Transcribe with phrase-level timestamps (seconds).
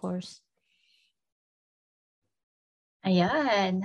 [0.00, 0.40] course.
[3.00, 3.80] Ayan.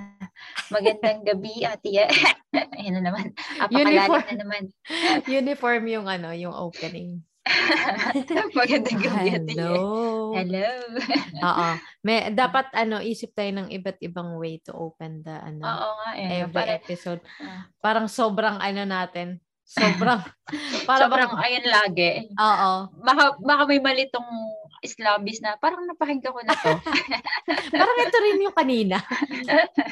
[0.68, 2.04] Magandang gabi, Ate.
[2.76, 3.32] Ayan na naman.
[3.56, 4.24] Apakalalim Uniform.
[4.28, 4.62] na naman.
[5.40, 7.24] Uniform yung ano, yung opening.
[8.52, 9.52] Magandang gabi, Ate.
[9.56, 10.36] Hello.
[10.36, 10.68] Hello.
[11.40, 11.66] Oo.
[12.04, 16.10] May dapat ano, isip tayo ng iba't ibang way to open the ano, Oo nga
[16.12, 16.44] eh.
[16.44, 17.20] every Para, episode.
[17.40, 17.72] Ah.
[17.80, 19.40] Parang sobrang ano natin.
[19.64, 20.20] Sobrang
[20.86, 22.10] para sobrang bang- ayan lagi.
[22.36, 22.72] Oo.
[23.00, 24.28] Baka, baka may malitong
[24.84, 26.72] Islambis na parang napakinggan ko na to.
[27.80, 28.98] Parang ito rin yung kanina.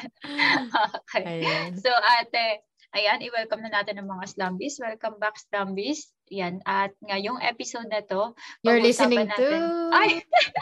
[0.95, 1.23] okay.
[1.23, 1.73] Ayan.
[1.79, 4.77] So ate, ayan, i-welcome na natin ang mga Slambis.
[4.77, 6.11] Welcome back Slambis.
[6.33, 6.61] Yan.
[6.65, 8.33] At ngayong episode na to,
[8.65, 10.09] You're listening to natin- Ay!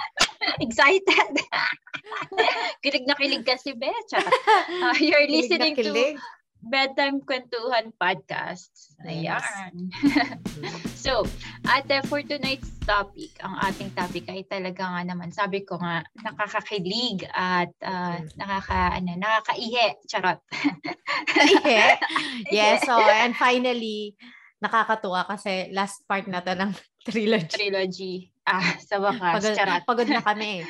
[0.66, 1.32] excited!
[2.84, 4.20] kilig na kilig ka si Betcha.
[4.20, 5.92] Uh, you're Kilig listening to.
[6.64, 8.96] Bedtime Kwentuhan Podcast.
[9.04, 9.44] Yes.
[9.44, 9.92] Ayan.
[11.06, 11.28] so,
[11.68, 17.28] ate, for tonight's topic, ang ating topic ay talaga nga naman, sabi ko nga, nakakakilig
[17.36, 20.00] at uh, nakaka, ano, nakakaihe.
[20.08, 20.40] Charot.
[21.36, 22.00] Ihe.
[22.56, 24.16] yes, so and finally
[24.64, 26.72] nakakatuwa kasi last part na to ng
[27.08, 27.52] trilogy.
[27.52, 28.16] Trilogy.
[28.44, 29.40] Ah, sa wakas.
[29.40, 29.82] Pagod, Charot.
[29.88, 30.64] pagod na kami eh.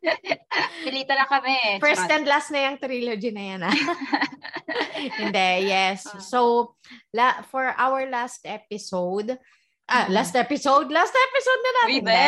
[0.84, 1.76] Pilita na kami.
[1.76, 2.14] First Charot.
[2.16, 3.60] and last na yung trilogy na yan.
[3.68, 3.76] ah.
[5.20, 6.08] Hindi, yes.
[6.08, 6.20] Ah.
[6.20, 6.72] So,
[7.12, 9.36] la for our last episode,
[9.86, 10.12] ah, Mhm.
[10.12, 10.88] last episode?
[10.88, 12.02] Last episode na natin.
[12.02, 12.24] Be!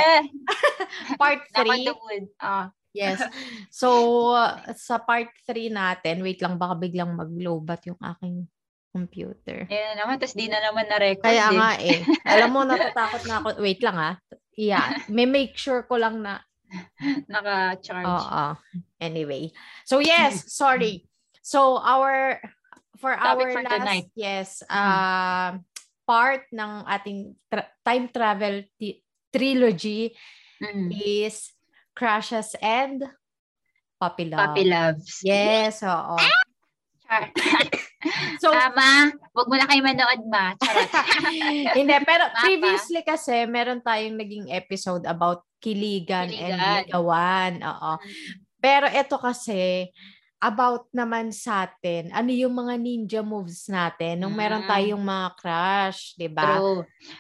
[1.21, 1.65] Part 3.
[1.65, 2.25] Nakatuod.
[2.39, 3.21] Ah, Yes.
[3.71, 4.33] So,
[4.75, 8.49] sa part 3 natin, wait lang, baka biglang mag-lowbat yung aking
[8.91, 9.69] computer.
[9.71, 10.17] Yan na naman.
[10.19, 11.23] Tapos di na naman na-record.
[11.23, 11.55] Kaya eh.
[11.55, 11.99] nga eh.
[12.27, 13.49] Alam mo, natatakot na ako.
[13.63, 14.15] Wait lang ah.
[14.59, 15.07] Yeah.
[15.07, 16.43] May make sure ko lang na.
[17.31, 18.05] Naka-charge.
[18.11, 18.47] Oo.
[18.99, 19.55] Anyway.
[19.87, 21.07] So yes, sorry.
[21.41, 22.43] So our,
[22.99, 24.07] for Topic our for last, tonight.
[24.19, 25.57] yes, uh,
[26.03, 29.01] part ng ating tra- time travel ti-
[29.31, 30.13] trilogy
[30.59, 30.91] Mm.
[30.91, 31.55] is
[31.95, 32.99] Crushes and
[33.95, 34.59] Puppy Love.
[34.59, 35.23] Puppy loves.
[35.23, 36.19] Yes, oo.
[37.07, 37.31] Char.
[38.43, 39.11] So, Tama.
[39.35, 40.55] Huwag mo na kayo manood, ma.
[41.79, 42.41] Hindi, pero Mapa.
[42.47, 46.75] previously kasi meron tayong naging episode about kiligan, and Kiligan.
[46.87, 47.53] ligawan.
[47.67, 47.93] Oo.
[48.59, 49.91] Pero ito kasi
[50.43, 54.67] about naman sa atin, ano yung mga ninja moves natin nung meron Mm.
[54.67, 56.63] tayong mga crush, 'di ba?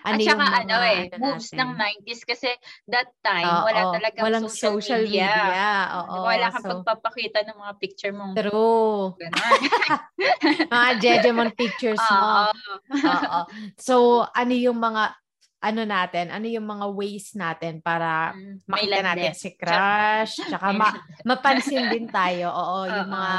[0.07, 1.59] Ano At saka yung mga ano eh, ano moves natin?
[1.59, 2.49] ng 90s kasi
[2.87, 5.55] that time, Oo, wala talagang walang social, media.
[6.03, 9.17] Oo, wala kang so, pagpapakita ng mga picture mong True.
[9.19, 9.61] gano'n.
[10.73, 12.53] Mga Jejemon pictures mo.
[13.09, 13.41] Oo.
[13.81, 15.17] So, ano yung mga
[15.59, 21.03] ano natin, ano yung mga ways natin para Mm, makita natin si crush, tsaka ma-
[21.27, 22.51] mapansin din tayo.
[22.55, 23.35] Oo, yung mga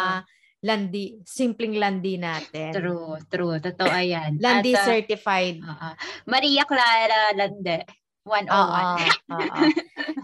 [0.59, 2.75] landi, simpleng landi natin.
[2.75, 3.56] True, true.
[3.63, 4.35] Totoo yan.
[4.44, 5.57] Landi At, ah, certified.
[5.63, 5.90] oo.
[6.28, 7.88] Maria Clara Lande.
[8.28, 8.51] 101.
[8.51, 9.07] Oo.
[9.31, 9.63] oo.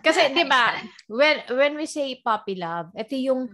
[0.03, 0.75] Kasi 'di ba,
[1.07, 3.47] when when we say puppy love, ito yung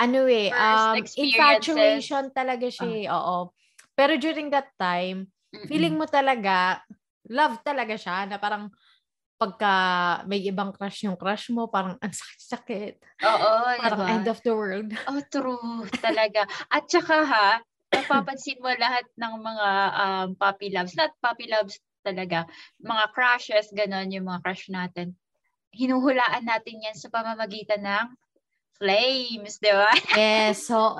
[0.00, 2.88] ano eh, um, infatuation talaga siya.
[2.88, 3.52] eh, Oo.
[3.92, 5.68] Pero during that time, Mm-mm.
[5.68, 6.80] feeling mo talaga,
[7.30, 8.68] love talaga siya, na parang
[9.40, 9.72] pagka
[10.28, 13.00] may ibang crush yung crush mo, parang ang sakit-sakit.
[13.24, 14.12] Oo, Parang diba?
[14.12, 14.92] end of the world.
[15.08, 15.88] Oh, true.
[16.04, 16.44] Talaga.
[16.68, 17.48] At saka ha,
[17.88, 22.44] mapapansin mo lahat ng mga um, puppy loves, not puppy loves talaga,
[22.84, 25.16] mga crushes, ganon yung mga crush natin.
[25.72, 28.06] Hinuhulaan natin yan sa pamamagitan ng
[28.80, 29.92] flames, di ba?
[30.16, 30.96] Yes, oo.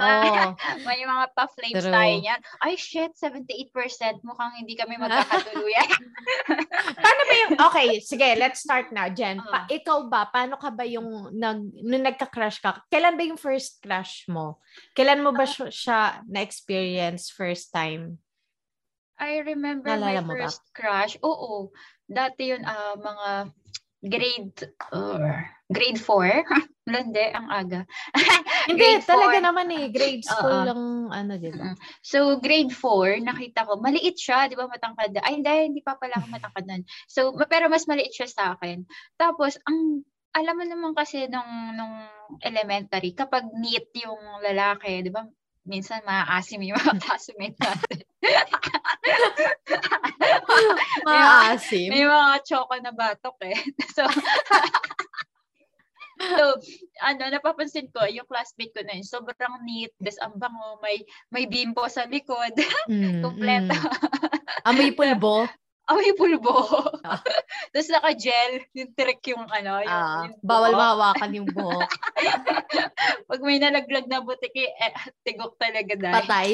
[0.84, 1.88] May mga pa-flames True.
[1.90, 2.40] tayo niyan.
[2.60, 4.20] Ay, shit, 78%.
[4.20, 5.88] Mukhang hindi kami magkakatuluyan.
[6.94, 9.40] Paano ba yung, okay, sige, let's start now, Jen.
[9.40, 9.72] Pa, Oo.
[9.72, 14.28] ikaw ba, paano ka ba yung, nag, nung nagka-crush ka, kailan ba yung first crush
[14.28, 14.60] mo?
[14.92, 15.72] Kailan mo ba Ah.
[15.72, 15.98] siya,
[16.28, 18.20] na-experience first time?
[19.16, 20.48] I remember Naalala my mo ba?
[20.48, 21.16] first crush.
[21.20, 21.72] Oo.
[22.04, 23.28] Dati yun, ah, mga
[24.00, 26.44] grade, uh, grade 4.
[26.90, 27.80] Lande, ang aga.
[28.68, 29.46] Hindi, Grade talaga four.
[29.46, 29.86] naman eh.
[29.94, 30.66] Grade school Oo.
[30.66, 31.76] lang, ano, di ba?
[32.02, 35.14] So, grade 4, nakita ko, maliit siya, di ba, matangkad.
[35.22, 36.82] Ay, hindi, hindi pa pala ako matangkad nun.
[37.06, 38.84] So, pero mas maliit siya sa akin.
[39.14, 40.02] Tapos, ang,
[40.34, 41.94] alam mo naman kasi nung, nung
[42.42, 45.26] elementary, kapag neat yung lalaki, di ba,
[45.64, 47.98] minsan maasim yung mga classmate natin.
[51.06, 51.88] Maasim.
[51.90, 53.56] May mga choco na batok eh.
[53.96, 54.04] So,
[56.20, 56.44] so,
[57.00, 61.00] ano, napapansin ko, yung classmate ko na yun, sobrang neat, des ang bango, may,
[61.32, 62.52] may bimbo sa likod,
[62.88, 63.72] Mm, kompleto.
[63.72, 64.68] mm.
[64.68, 65.48] Amoy pulbo.
[65.90, 66.54] Amoy pulbo.
[67.02, 67.18] Ah.
[67.74, 71.90] Tapos naka-gel, yung trick yung ano, yung, Ah, yung bawal mahawakan yung buhok.
[73.30, 74.94] Pag may nalaglag na butiki, eh,
[75.26, 76.14] tigok talaga dahil.
[76.22, 76.50] Patay.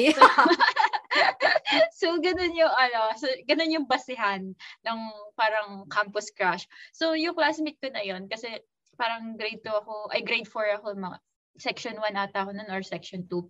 [2.01, 4.99] so, ganun yung, ano, so, ganun yung basihan ng
[5.37, 6.65] parang campus crush.
[6.89, 8.49] So, yung classmate ko na yon kasi
[8.97, 11.17] parang grade 2 ako, ay grade 4 ako, mga,
[11.61, 13.45] section 1 ata ako nun or section 2.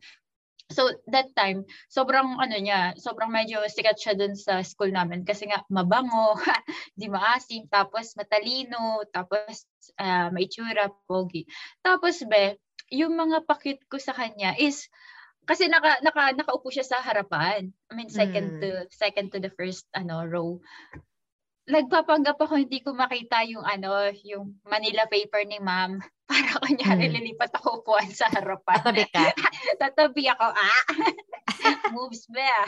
[0.68, 5.48] So that time, sobrang ano niya, sobrang medyo sikat siya dun sa school namin kasi
[5.48, 6.36] nga mabango,
[7.00, 9.64] di maasim, tapos matalino, tapos
[9.96, 11.48] uh, may tsura, pogi.
[11.80, 12.60] Tapos be,
[12.92, 14.92] yung mga pakit ko sa kanya is
[15.48, 17.72] kasi naka, naka nakaupo siya sa harapan.
[17.88, 18.62] I mean second mm.
[18.64, 20.60] to second to the first ano row
[21.68, 26.00] nagpapanggap ako hindi ko makita yung ano, yung Manila paper ni ma'am.
[26.28, 27.16] Para kunyari hmm.
[27.16, 28.84] lilipat ako upuan sa harapan.
[28.84, 29.32] Tatabi ka?
[29.80, 30.84] Tatabi ako, ah.
[31.96, 32.68] Moves ba?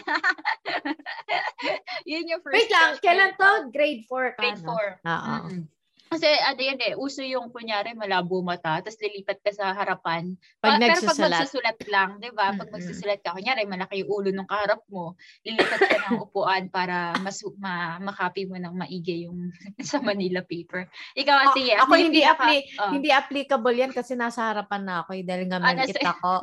[2.07, 3.51] Yun yung first Wait lang, kailan to?
[3.75, 4.63] Grade 4 ka, Grade 4.
[4.63, 5.11] No?
[5.11, 5.35] Oo.
[5.43, 5.63] Mm-hmm.
[6.09, 10.33] Kasi ano yan eh, uso yung kunyari malabo mata, tapos lilipat ka sa harapan.
[10.57, 12.49] Pag Pero pag magsusulat lang, di ba?
[12.57, 15.13] Pag magsusulat ka, kunyari malaki yung ulo ng kaharap mo,
[15.45, 19.53] lilipat ka ng upuan para mas ma makopy mo ng maigi yung
[19.85, 20.89] sa Manila paper.
[21.13, 21.77] Ikaw, oh, sige.
[21.77, 22.89] Ako hindi, appli- oh.
[22.89, 26.09] hindi applicable yan kasi nasa harapan na ako eh, dahil nga ah, malikit nasa...
[26.17, 26.33] ako.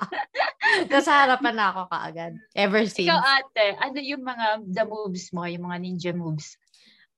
[0.98, 2.32] nasa harapan na ako kaagad.
[2.58, 3.06] Ever since.
[3.06, 6.58] Ikaw ate, ano yung mga the moves mo, yung mga ninja moves?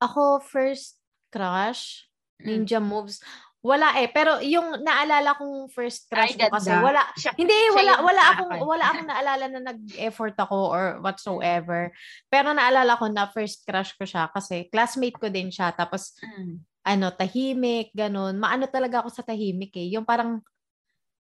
[0.04, 1.01] Ako first
[1.32, 2.05] crush,
[2.37, 2.44] mm.
[2.44, 3.25] ninja moves.
[3.62, 7.93] Wala eh, pero yung naalala kong first crush ko kasi wala siya, hindi siya wala
[8.02, 11.94] wala akong wala akong naalala na nag-effort ako or whatsoever.
[12.26, 16.58] Pero naalala ko na first crush ko siya kasi classmate ko din siya tapos mm.
[16.90, 18.35] ano tahimik ganun.
[18.35, 19.94] Maano talaga ako sa tahimik eh.
[19.94, 20.43] Yung parang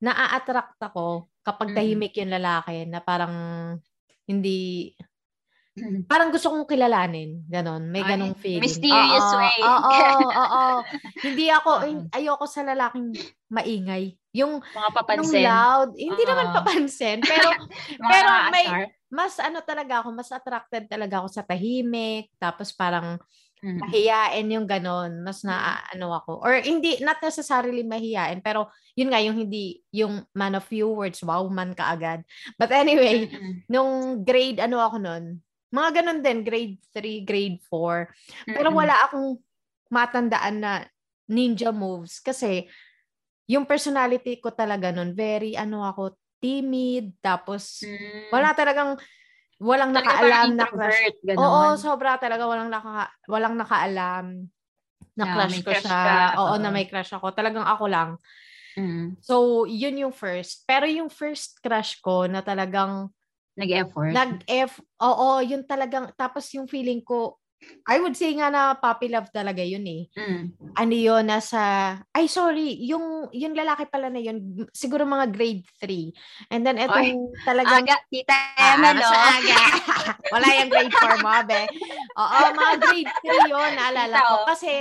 [0.04, 3.34] naa-attract ako kapag tahimik yung lalaki na parang
[4.28, 5.15] hindi Mm.
[6.08, 7.92] Parang gusto kong kilalanin, ganon.
[7.92, 8.64] May ganong feeling.
[8.64, 9.60] Mysterious oo, way.
[9.60, 10.64] Oo, oo, oo.
[11.20, 11.72] Hindi ako,
[12.16, 13.12] ayoko sa lalaking
[13.52, 14.16] maingay.
[14.40, 15.44] Yung mga papansin.
[15.44, 17.50] Yung loud, hindi uh, naman papansin, pero
[18.12, 18.68] pero may
[19.12, 23.20] mas ano talaga ako, mas attracted talaga ako sa tahimik, tapos parang
[23.64, 23.80] mm.
[23.80, 26.00] mahiyain yung ganon, mas na mm.
[26.00, 26.40] ano ako.
[26.40, 31.20] Or hindi not necessarily mahiyain, pero yun nga yung hindi yung man of few words,
[31.24, 32.24] wow man kaagad.
[32.60, 33.68] But anyway, mm-hmm.
[33.72, 35.45] nung grade ano ako noon,
[35.76, 38.08] mga ganun din, grade 3, grade 4.
[38.56, 39.36] Pero wala akong
[39.92, 40.74] matandaan na
[41.28, 42.70] ninja moves kasi
[43.46, 48.34] yung personality ko talaga nun, very ano ako, timid, tapos mm.
[48.34, 48.98] wala talagang
[49.62, 51.02] walang talaga nakaalam na crush.
[51.24, 51.40] Ganun.
[51.40, 54.26] Oo, sobra talaga walang naka walang nakaalam
[55.16, 56.04] na yeah, crush ko siya.
[56.36, 56.38] Ka.
[56.44, 57.32] Oo, na may crush ako.
[57.32, 58.10] Talagang ako lang.
[58.76, 59.16] Mm.
[59.24, 60.68] So, yun yung first.
[60.68, 63.08] Pero yung first crush ko na talagang
[63.56, 64.12] Nag-effort?
[64.12, 67.40] Nag-F, oo, yun talagang, tapos yung feeling ko,
[67.88, 70.06] I would say nga na puppy love talaga yun eh.
[70.14, 70.46] Mm.
[70.76, 76.52] Ano yun, nasa, ay sorry, yung, yung lalaki pala na yun, siguro mga grade 3.
[76.52, 77.86] And then itong Oy, talagang...
[77.88, 79.08] Aga, tita Emma, ah, no?
[79.10, 79.58] aga.
[80.36, 81.62] Wala yung grade 4 mo, be.
[82.22, 84.36] Oo, mga grade 3 yun, naalala ko.
[84.52, 84.72] Kasi,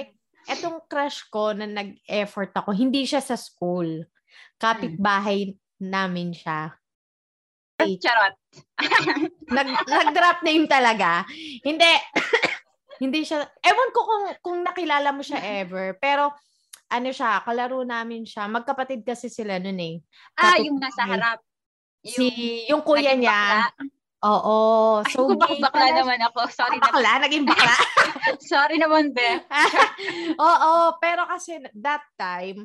[0.51, 4.05] etong crush ko na nag-effort ako, hindi siya sa school.
[4.61, 6.75] Kapit-bahay namin siya.
[7.81, 8.35] Charot.
[9.49, 11.23] Nag, nag-drop name talaga.
[11.63, 11.91] Hindi,
[13.03, 16.35] hindi siya, ewan ko kung, kung nakilala mo siya ever, pero
[16.91, 18.47] ano siya, kalaro namin siya.
[18.47, 19.95] Magkapatid kasi sila noon eh.
[20.39, 21.39] Ah, yung nasa harap.
[22.05, 22.29] Yung, si,
[22.69, 23.67] yung kuya niya.
[23.73, 23.95] Bakla.
[24.25, 24.57] Oo.
[25.13, 26.49] So, Ay, kung bakla naman ako.
[26.49, 27.23] Sorry ah, bakla, na.
[27.29, 27.75] naging bakla.
[28.53, 29.41] Sorry naman, Be.
[30.49, 32.65] Oo, pero kasi that time,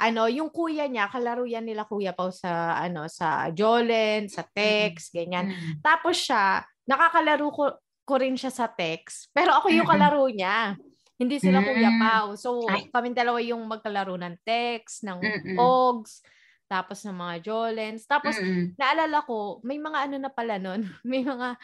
[0.00, 5.12] ano, yung kuya niya, kalaro yan nila kuya pa sa, ano, sa Jolen, sa text,
[5.12, 5.52] ganyan.
[5.52, 5.84] Mm.
[5.84, 7.64] Tapos siya, nakakalaro ko,
[8.08, 10.74] ko rin siya sa text, pero ako yung kalaro niya.
[11.20, 12.00] Hindi sila Kuya mm.
[12.00, 12.28] Pau.
[12.32, 15.20] So, kami dalawa yung magkalaro ng text, ng
[15.52, 16.24] Pogs,
[16.64, 18.08] tapos ng mga Jolens.
[18.08, 18.72] Tapos, Mm-mm.
[18.80, 20.88] naalala ko, may mga ano na pala nun.
[21.04, 21.60] May mga,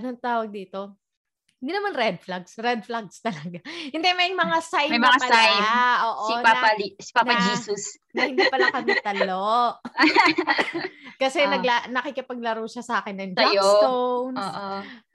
[0.00, 0.96] anong tawag dito?
[1.56, 3.64] Hindi naman red flags, red flags talaga.
[3.94, 5.32] hindi, may mga sign may mga pala.
[5.32, 5.60] sign.
[6.04, 7.84] Oo, si Papa, na, si Papa na, Jesus.
[8.16, 9.76] Na hindi pala kami talo.
[11.20, 14.40] Kasi uh, nagla, nakikipaglaro siya sa akin ng Jackstones.
[14.40, 14.68] Oo.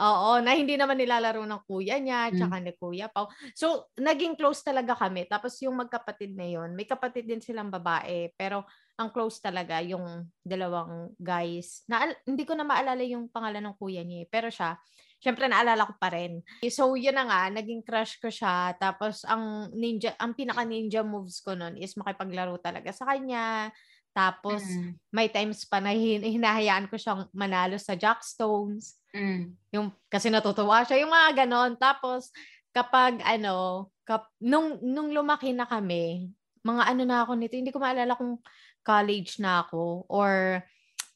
[0.05, 2.63] Oo, na hindi naman nilalaro ng kuya niya, tsaka mm.
[2.65, 3.25] ni Kuya Pao.
[3.57, 5.25] So, naging close talaga kami.
[5.25, 8.29] Tapos yung magkapatid na yon may kapatid din silang babae.
[8.37, 8.69] Pero
[9.01, 11.81] ang close talaga yung dalawang guys.
[11.89, 14.23] Na, hindi ko na maalala yung pangalan ng kuya niya.
[14.23, 14.27] Eh.
[14.29, 14.77] Pero siya,
[15.21, 16.41] syempre naalala ko pa rin.
[16.69, 18.73] So, yun na nga, naging crush ko siya.
[18.77, 23.69] Tapos, ang ninja, ang pinaka ninja moves ko nun is makipaglaro talaga sa kanya.
[24.11, 24.91] Tapos, mm.
[25.13, 28.99] may times pa na hin- hinahayaan ko siyang manalo sa Jackstones.
[29.15, 29.55] Mm.
[29.71, 30.99] Yung, kasi natutuwa siya.
[30.99, 31.77] Yung mga ganon.
[31.79, 32.33] Tapos,
[32.75, 37.81] kapag ano, kap, nung, nung lumaki na kami, mga ano na ako nito, hindi ko
[37.81, 38.37] maalala kung
[38.81, 40.61] college na ako or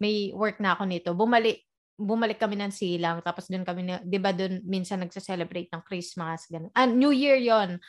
[0.01, 1.09] may work na ako nito.
[1.13, 1.63] Bumalik,
[1.95, 6.71] bumalik kami ng silang tapos doon kami 'di ba doon minsan nagse-celebrate ng Christmas ganun.
[6.75, 7.79] Ah, New Year 'yon.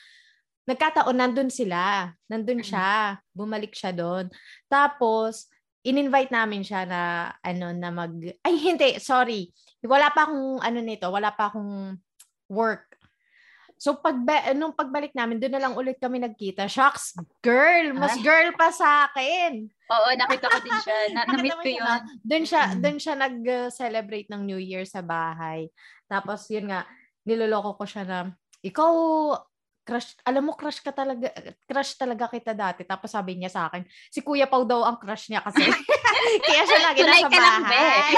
[0.67, 2.11] Nagkataon nandun sila.
[2.27, 2.67] Nandun mm.
[2.67, 3.23] siya.
[3.31, 4.27] Bumalik siya doon.
[4.67, 5.47] Tapos
[5.87, 8.11] in-invite namin siya na ano na mag
[8.43, 9.55] Ay hindi, sorry.
[9.87, 11.95] Wala pa akong ano nito, wala pa akong
[12.51, 12.96] work
[13.77, 14.17] So pag
[14.57, 16.65] nung pagbalik namin, doon na lang ulit kami nagkita.
[16.65, 17.13] Shocks,
[17.45, 18.25] girl, mas Ay.
[18.25, 19.69] girl pa sa akin.
[19.69, 20.99] Oo, nakita ko din siya.
[21.13, 22.01] Na, na-meet ko yun.
[22.25, 22.81] Doon siya, mm.
[22.81, 25.69] doon siya nag-celebrate ng New Year sa bahay.
[26.09, 26.89] Tapos yun nga,
[27.29, 28.19] niloloko ko siya na,
[28.65, 28.93] ikaw,
[29.87, 31.31] crush, alam mo, crush ka talaga,
[31.63, 32.83] crush talaga kita dati.
[32.83, 35.63] Tapos sabi niya sa akin, si Kuya Pau daw ang crush niya kasi.
[36.47, 38.13] Kaya siya lagi Tunay nasa bahay.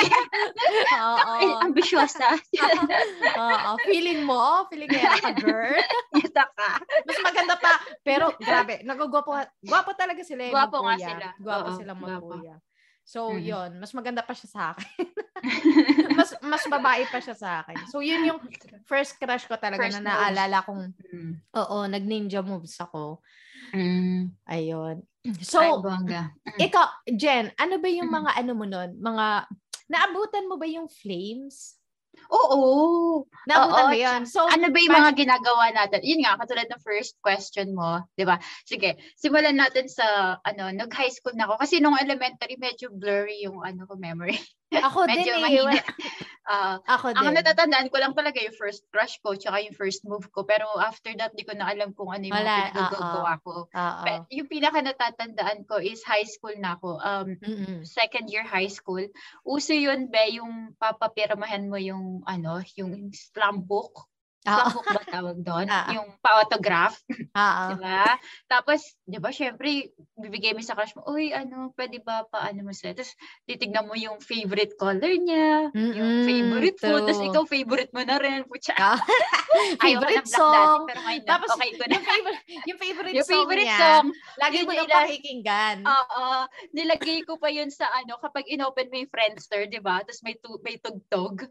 [1.05, 1.61] Oo.
[1.61, 2.41] Ambisyosa.
[3.45, 3.71] Oo.
[3.85, 5.77] Feeling mo, feeling kaya ka, girl.
[6.17, 6.81] Yata ka.
[7.05, 7.77] Mas maganda pa.
[8.01, 10.49] Pero, grabe, nagugwapo, gwapo talaga sila.
[10.49, 11.27] Gwapo nga sila.
[11.37, 12.57] Gwapo sila mga kuya.
[13.09, 13.41] So, mm.
[13.41, 13.71] yun.
[13.81, 15.09] Mas maganda pa siya sa akin.
[16.19, 17.89] mas mas babae pa siya sa akin.
[17.89, 18.37] So, yun yung
[18.85, 21.57] first crush ko talaga first na naalala kong, mm.
[21.57, 23.25] oo, nag-ninja moves ako.
[23.73, 24.37] Mm.
[24.45, 25.01] Ayun.
[25.41, 26.37] So, Ay, bongga.
[26.45, 26.59] Mm.
[26.69, 26.87] ikaw,
[27.17, 28.17] Jen, ano ba yung mm.
[28.21, 28.91] mga ano mo nun?
[29.01, 29.27] Mga,
[29.89, 31.78] naabutan mo ba yung flames?
[32.29, 33.25] Oo.
[33.49, 34.23] Nabutan mo yan.
[34.29, 36.05] So, ano ba yung mga ginagawa natin?
[36.05, 38.37] Yun nga, katulad ng first question mo, di ba?
[38.69, 41.57] Sige, simulan natin sa, ano, nag-high school na ako.
[41.65, 44.37] Kasi nung elementary, medyo blurry yung, ano ko, memory.
[44.69, 45.81] Ako Medyo din eh.
[46.45, 47.25] Uh, ako din.
[47.25, 50.45] Ang natatandaan ko lang talaga yung first crush ko tsaka yung first move ko.
[50.45, 53.55] Pero after that, di ko na alam kung ano yung Wala, mga ko.
[53.73, 54.29] Uh-oh.
[54.29, 57.01] Yung pinaka natatandaan ko is high school na ako.
[57.01, 57.81] Um, Mm-mm.
[57.89, 59.05] second year high school.
[59.49, 64.05] Uso yun, be, yung papapirmahan mo yung, ano, yung slam book.
[64.49, 65.67] Slumbook ba tawag doon?
[65.97, 66.97] yung pa-autograph.
[67.77, 68.05] diba?
[68.49, 72.73] Tapos, di ba, syempre, bibigay mo sa crush mo, uy, ano, pwede ba paano mo
[72.73, 73.13] sa Tapos,
[73.45, 78.17] titignan mo yung favorite color niya, Mm-mm, yung favorite food, tapos ikaw favorite mo na
[78.17, 78.43] rin.
[78.49, 78.75] Putya.
[78.79, 78.99] Ah.
[79.85, 80.87] favorite song.
[80.87, 81.93] Dati, pero ngayon Tapos, okay ko na.
[81.99, 84.07] yung favorite, yung favorite yung song favorite niya, song,
[84.41, 85.77] lagi mo na pakikinggan.
[85.85, 86.27] Oo.
[86.73, 90.01] Nilagay ko pa yun sa ano, kapag inopen mo yung Friendster, di ba?
[90.05, 91.45] Tapos may, tu- may tugtog.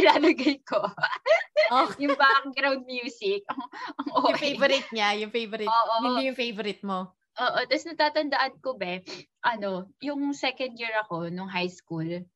[0.00, 0.80] ilalagay ko.
[1.68, 2.08] Okay.
[2.08, 3.46] yung background music.
[3.52, 3.62] Ang,
[4.02, 4.52] ang okay.
[4.52, 5.70] Yung favorite niya, yung favorite.
[5.70, 7.14] Oo, hindi yung favorite mo.
[7.38, 9.06] Oo, tapos natatandaan ko, be,
[9.46, 12.26] ano, yung second year ako nung high school,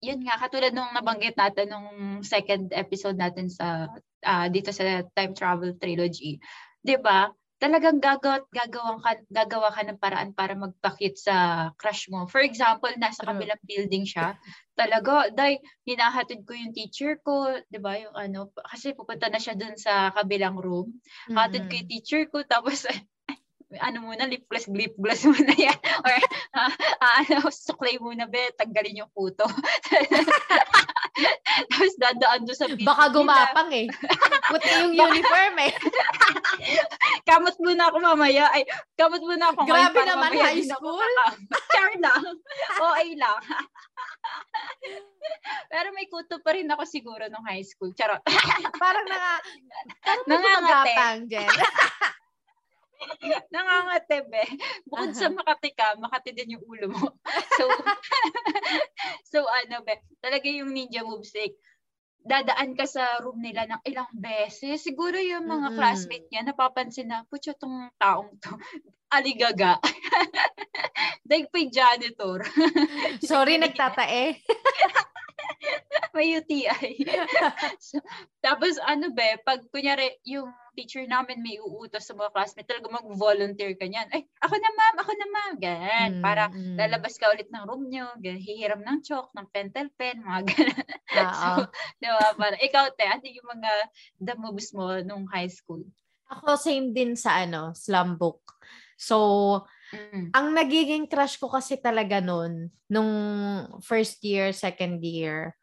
[0.00, 1.88] yun nga, katulad nung nabanggit natin nung
[2.24, 3.92] second episode natin sa,
[4.24, 6.40] uh, dito sa Time Travel Trilogy,
[6.80, 7.28] di ba?
[7.60, 12.24] Talagang gagawa, gagawa ka, gagawa ka ng paraan para magpakit sa crush mo.
[12.24, 14.40] For example, nasa kabilang building siya,
[14.72, 18.00] talaga, dahil hinahatid ko yung teacher ko, 'di ba?
[18.00, 20.88] Yung ano, kasi pupunta na siya dun sa kabilang room.
[21.28, 21.36] Mm-hmm.
[21.36, 22.88] Hatid ko yung teacher ko tapos
[23.78, 25.78] ano muna, lip gloss, lip gloss muna yan.
[26.02, 26.14] Or,
[26.58, 29.46] uh, uh, ano, suklay muna, be, tanggalin yung puto.
[31.70, 33.86] Tapos dadaan doon sa video Baka gumapang eh.
[34.50, 35.72] Puti yung uniform eh.
[37.28, 38.50] kamot muna ako mamaya.
[38.50, 38.64] Ay,
[38.96, 40.98] kamot muna ako Grabe naman, high school.
[41.70, 42.22] Char lang.
[42.74, 43.38] Okay lang.
[45.70, 47.92] Pero may kuto pa rin ako siguro nung high school.
[47.94, 48.22] Charot.
[48.78, 49.38] parang nga,
[50.02, 50.94] parang nangangate.
[51.28, 51.50] Jen.
[53.54, 54.44] Nangangate, be.
[54.86, 55.20] Bukod uh-huh.
[55.20, 57.04] sa Makati ka, Makati din yung ulo mo.
[57.60, 57.68] So,
[59.36, 61.56] so ano, be, talaga yung ninja moves like,
[62.20, 64.84] dadaan ka sa room nila ng ilang beses.
[64.84, 65.76] Siguro yung mga mm-hmm.
[65.76, 68.52] classmate niya, napapansin na, putya tong taong to.
[69.10, 69.80] Aligaga.
[71.28, 72.44] Daig pa janitor.
[73.24, 74.38] Sorry, nagtatae.
[76.14, 77.06] May UTI.
[77.78, 78.02] so,
[78.42, 83.76] tapos ano be, pag kunyari yung teacher namin may uutos sa mga classmates, talaga mag-volunteer
[83.76, 84.08] ka niyan.
[84.08, 85.52] Ay, ako na ma'am, ako na ma'am.
[85.60, 86.10] Ganyan.
[86.16, 86.76] Mm, para mm.
[86.80, 90.88] lalabas ka ulit ng room nyo, ganyan, hihiram ng chalk, ng pentel pen, mga ganyan.
[91.36, 91.68] so,
[92.00, 93.72] diba, para, ikaw te, ano yung mga
[94.24, 95.84] the moves mo nung high school?
[96.32, 98.40] Ako same din sa ano, slum book.
[98.96, 100.30] So, Mm.
[100.30, 103.10] Ang nagiging crush ko kasi talaga noon, nung
[103.82, 105.58] first year, second year,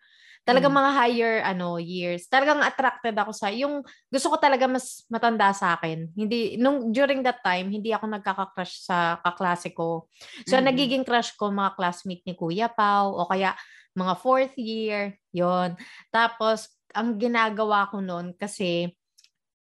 [0.47, 0.79] Talagang mm.
[0.79, 2.31] mga higher ano years.
[2.31, 6.07] Talagang attracted ako sa yung gusto ko talaga mas matanda sa akin.
[6.15, 10.07] Hindi nung during that time hindi ako nagkaka-crush sa kaklase ko.
[10.47, 10.63] So mm.
[10.63, 13.51] nagiging crush ko mga classmate ni Kuya Pau o kaya
[13.91, 15.75] mga fourth year, 'yon.
[16.15, 18.87] Tapos ang ginagawa ko noon kasi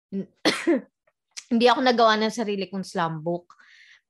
[1.53, 3.53] hindi ako nagawa ng sarili kong slam book.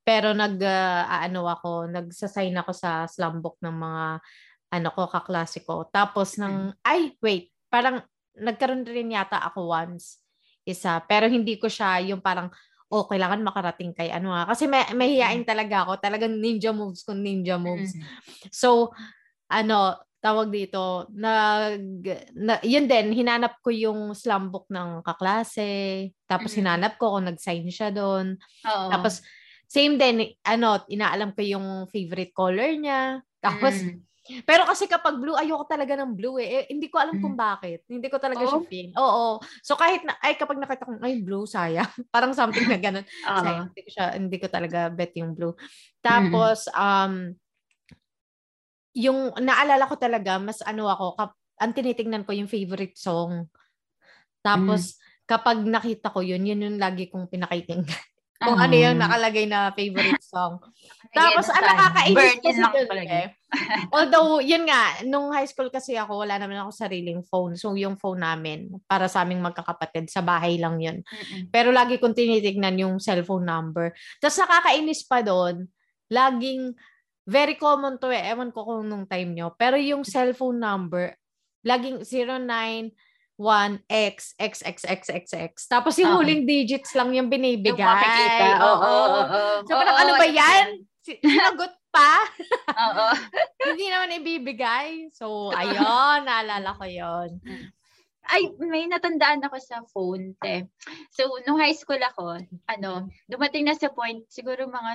[0.04, 4.06] Pero nag uh, ano ako, nagsasign ako sa slam book ng mga
[4.74, 5.86] ano ko, kaklase ko.
[5.94, 6.82] Tapos ng, mm.
[6.82, 8.02] ay, wait, parang
[8.34, 10.18] nagkaroon rin yata ako once,
[10.66, 10.98] isa.
[11.06, 12.50] Pero hindi ko siya yung parang,
[12.90, 14.50] oh, kailangan makarating kay ano nga.
[14.50, 15.50] Kasi may, mahihain mm.
[15.50, 16.02] talaga ako.
[16.02, 17.94] Talagang ninja moves kung ninja moves.
[17.94, 18.06] Mm.
[18.50, 18.90] So,
[19.46, 22.02] ano, tawag dito, nag,
[22.34, 26.10] na, yun din, hinanap ko yung slam book ng kaklase.
[26.26, 26.66] Tapos mm-hmm.
[26.66, 28.40] hinanap ko kung nag-sign siya doon.
[28.64, 29.22] Tapos,
[29.68, 33.20] same din, ano, inaalam ko yung favorite color niya.
[33.44, 34.13] Tapos, mm.
[34.48, 36.48] Pero kasi kapag blue, ayoko talaga ng blue eh.
[36.48, 37.24] eh hindi ko alam mm.
[37.24, 37.84] kung bakit.
[37.92, 38.50] Hindi ko talaga oh.
[38.56, 38.90] siya feel.
[38.96, 39.26] Oo.
[39.60, 41.92] So kahit na, ay kapag nakita ko, ay blue, sayang.
[42.14, 43.04] Parang something na ganun.
[43.04, 43.44] uh-huh.
[43.44, 45.52] Sayang, hindi ko, siya, hindi ko talaga bet yung blue.
[46.00, 46.76] Tapos, mm.
[46.80, 47.14] um,
[48.94, 53.52] yung naalala ko talaga, mas ano ako, kap, ang tinitingnan ko yung favorite song.
[54.40, 55.28] Tapos, mm.
[55.28, 57.92] kapag nakita ko yun, yun yung lagi kong pinakaitingnan.
[58.44, 58.68] Kung uh-huh.
[58.68, 60.60] ano yung nakalagay na favorite song.
[61.16, 63.28] Tapos, ang nakakainis kasi dun eh.
[63.96, 67.54] Although, yun nga, nung high school kasi ako, wala naman ako sariling phone.
[67.54, 71.06] So, yung phone namin, para sa aming magkakapatid, sa bahay lang yun.
[71.06, 71.54] Mm-mm.
[71.54, 73.94] Pero lagi kong tinitignan yung cellphone number.
[74.18, 75.70] Tapos, nakakainis pa doon,
[76.10, 76.74] laging
[77.24, 78.36] Very common to eh.
[78.36, 79.56] Ewan ko kung nung time nyo.
[79.56, 81.16] Pero yung cellphone number,
[81.64, 85.72] laging 091X, XXXXX.
[85.72, 87.80] Tapos yung uh huling digits lang yung binibigay.
[87.80, 88.60] Yung makikita.
[88.60, 88.84] Oo.
[88.84, 90.84] Oh, oh, oh, so, parang ano ba yan?
[91.04, 92.26] Sinagot pa?
[92.74, 93.08] Oo.
[93.70, 95.14] Hindi naman ibibigay.
[95.14, 97.38] So, ayun, naalala ko yon
[98.24, 100.64] ay, may natandaan ako sa phone, te.
[101.12, 102.40] So, nung high school ako,
[102.72, 104.92] ano, dumating na sa point, siguro mga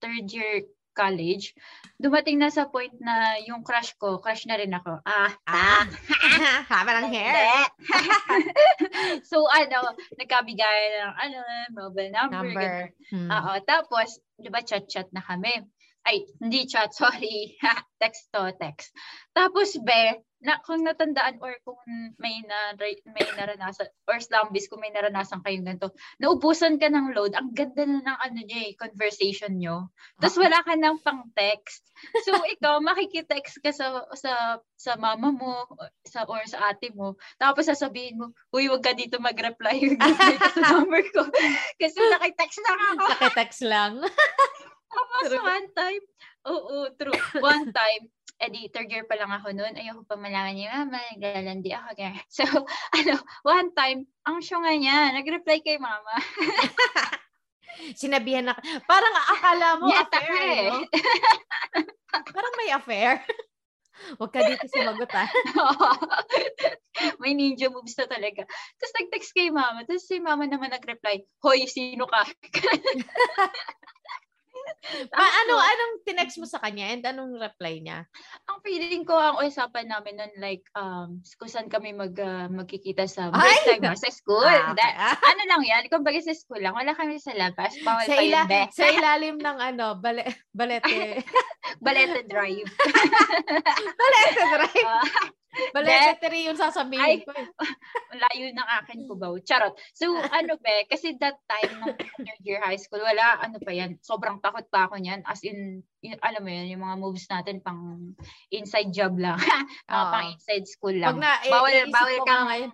[0.00, 1.56] third year college,
[1.96, 5.00] dumating na sa point na yung crush ko, crush na rin ako.
[5.04, 5.84] Ah, ah,
[6.72, 7.64] haba ng hair.
[9.30, 11.38] so, ano, nagkabigay ng, ano,
[11.76, 12.44] mobile number.
[12.44, 12.72] number.
[13.08, 13.28] Hmm.
[13.28, 15.64] Oo, tapos, di ba, chat-chat na kami.
[16.02, 17.56] Ay, hindi chat, sorry.
[18.02, 18.90] text to text.
[19.34, 21.78] Tapos, be, na kung natandaan or kung
[22.18, 22.74] may na
[23.14, 27.86] may naranasan or slambis kung may naranasan kayong ganito, naubusan ka ng load, ang ganda
[27.86, 29.94] na ng ano niya eh, conversation nyo.
[30.18, 31.86] Tapos wala ka ng pang text.
[32.26, 35.62] So ikaw makikitext ka sa sa sa mama mo
[36.02, 37.14] sa or sa ate mo.
[37.38, 39.78] Tapos sasabihin mo, "Uy, wag ka dito mag-reply,
[40.42, 41.22] ka sa number ko."
[41.78, 43.06] Kasi nakitext lang ako.
[43.14, 43.94] Nakitext lang.
[44.92, 46.04] Tapos one time,
[46.48, 47.16] oo, true.
[47.40, 48.02] One time,
[48.42, 51.88] edi third year pa lang ako noon, ayoko pa malaman niya, mama, naglalandi ako.
[51.94, 52.26] Ganyan.
[52.36, 52.44] So,
[52.92, 53.14] ano,
[53.46, 56.14] one time, ang syunga niya, nag-reply kay mama.
[58.00, 60.68] Sinabihan na, parang akala mo Yata affair, eh.
[60.68, 60.78] no?
[62.36, 63.12] parang may affair.
[64.18, 65.30] Huwag ka dito sumagot ah.
[67.22, 68.42] may ninja moves na talaga.
[68.76, 69.86] Tapos nag-text kay mama.
[69.86, 72.26] Tapos si mama naman nag-reply, Hoy, sino ka?
[75.10, 78.06] Pa, ano, anong tinext mo sa kanya and anong reply niya?
[78.50, 83.06] Ang feeling ko, ang usapan namin nun, like, um, kung saan kami mag, uh, magkikita
[83.06, 84.44] sa break time sa school.
[84.44, 84.82] Ah, okay.
[84.82, 88.16] That, ano lang yan, kung bagay sa school lang, wala kami sa labas, bawal sa
[88.18, 91.22] pa ila- Sa ilalim ng ano, bale, balete.
[91.84, 92.68] balete drive.
[94.00, 94.86] balete drive.
[94.86, 95.41] Uh,
[95.76, 97.32] Balesatry yung sasabihin Ay, ko.
[97.36, 97.44] Eh.
[98.24, 99.28] layo ng akin po ba?
[99.44, 99.76] Charot.
[99.92, 104.00] So, ano be, kasi that time nung third year high school, wala, ano pa yan,
[104.00, 105.20] sobrang takot pa ako niyan.
[105.28, 108.12] As in, yun, alam mo yun, yung mga moves natin pang
[108.48, 109.36] inside job lang.
[109.92, 111.16] uh, pang inside school lang.
[111.16, 112.72] Pag na, eh, bawal, bawal kang, ngayon,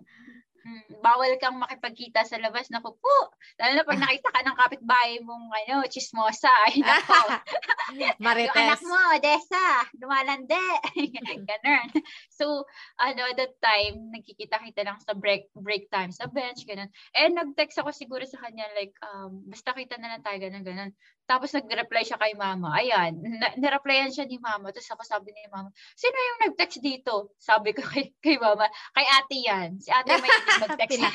[0.68, 2.68] Mm, bawal kang makipagkita sa labas.
[2.68, 3.16] Naku po,
[3.56, 6.52] lalo na pag nakita ka ng kapitbahay mong ano, chismosa.
[6.68, 6.84] Ay.
[8.20, 8.52] Marites.
[8.52, 9.64] Yung anak mo, Desa,
[9.96, 10.60] lumalande.
[11.48, 11.86] ganun.
[12.28, 12.68] So,
[13.00, 16.92] ano, that time, nagkikita-kita lang sa break break time sa bench, ganun.
[17.16, 20.92] Eh, nag-text ako siguro sa kanya, like, um, basta kita na lang tayo, ganun, ganun.
[21.28, 22.72] Tapos nag-reply siya kay mama.
[22.72, 24.72] Ayan, na- na-replyan siya ni mama.
[24.72, 27.36] Tapos ako sabi ni mama, sino yung nag-text dito?
[27.36, 28.64] Sabi ko kay, kay mama,
[28.96, 29.76] kay ate yan.
[29.76, 30.32] Si ate may
[30.64, 30.88] mag-text.
[30.96, 31.10] Pina,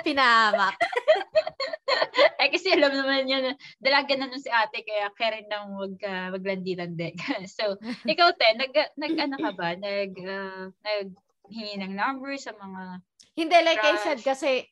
[0.00, 0.72] pinahamak.
[2.40, 5.76] eh kasi alam naman niya na dalaga na nun si ate kaya kaya rin nang
[5.76, 7.12] wag, uh, maglanditan din.
[7.52, 7.76] so,
[8.08, 9.76] ikaw te, nag, nag ano ka ba?
[9.76, 11.08] Nag, uh, nag
[11.52, 13.04] hingi ng number sa mga
[13.36, 14.00] Hindi, like crush.
[14.00, 14.64] I said, kasi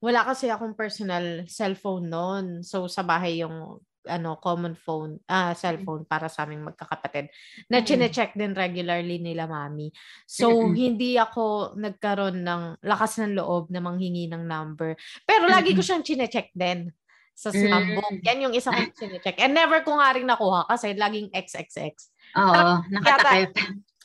[0.00, 2.46] wala kasi akong personal cellphone noon.
[2.60, 7.28] So, sa bahay yung ano common phone ah cellphone para sa aming magkakapatid
[7.68, 8.10] na mm-hmm.
[8.10, 9.90] check din regularly nila mami
[10.24, 14.94] so hindi ako nagkaroon ng lakas ng loob na manghingi ng number
[15.26, 16.90] pero lagi ko siyang chine-check din
[17.36, 18.24] sa Slumbook.
[18.24, 19.36] Yan yung isa kong chine-check.
[19.44, 22.08] And never ko nga rin nakuha kasi laging XXX.
[22.32, 23.52] Oo, nakatakip.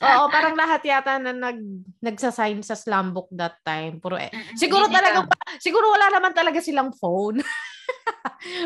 [0.04, 1.58] Oo, parang lahat yata na nag
[2.04, 4.04] nagsa-sign sa Slumbook that time.
[4.04, 4.28] Puro eh.
[4.52, 5.24] Siguro talaga
[5.56, 7.40] siguro wala naman talaga silang phone.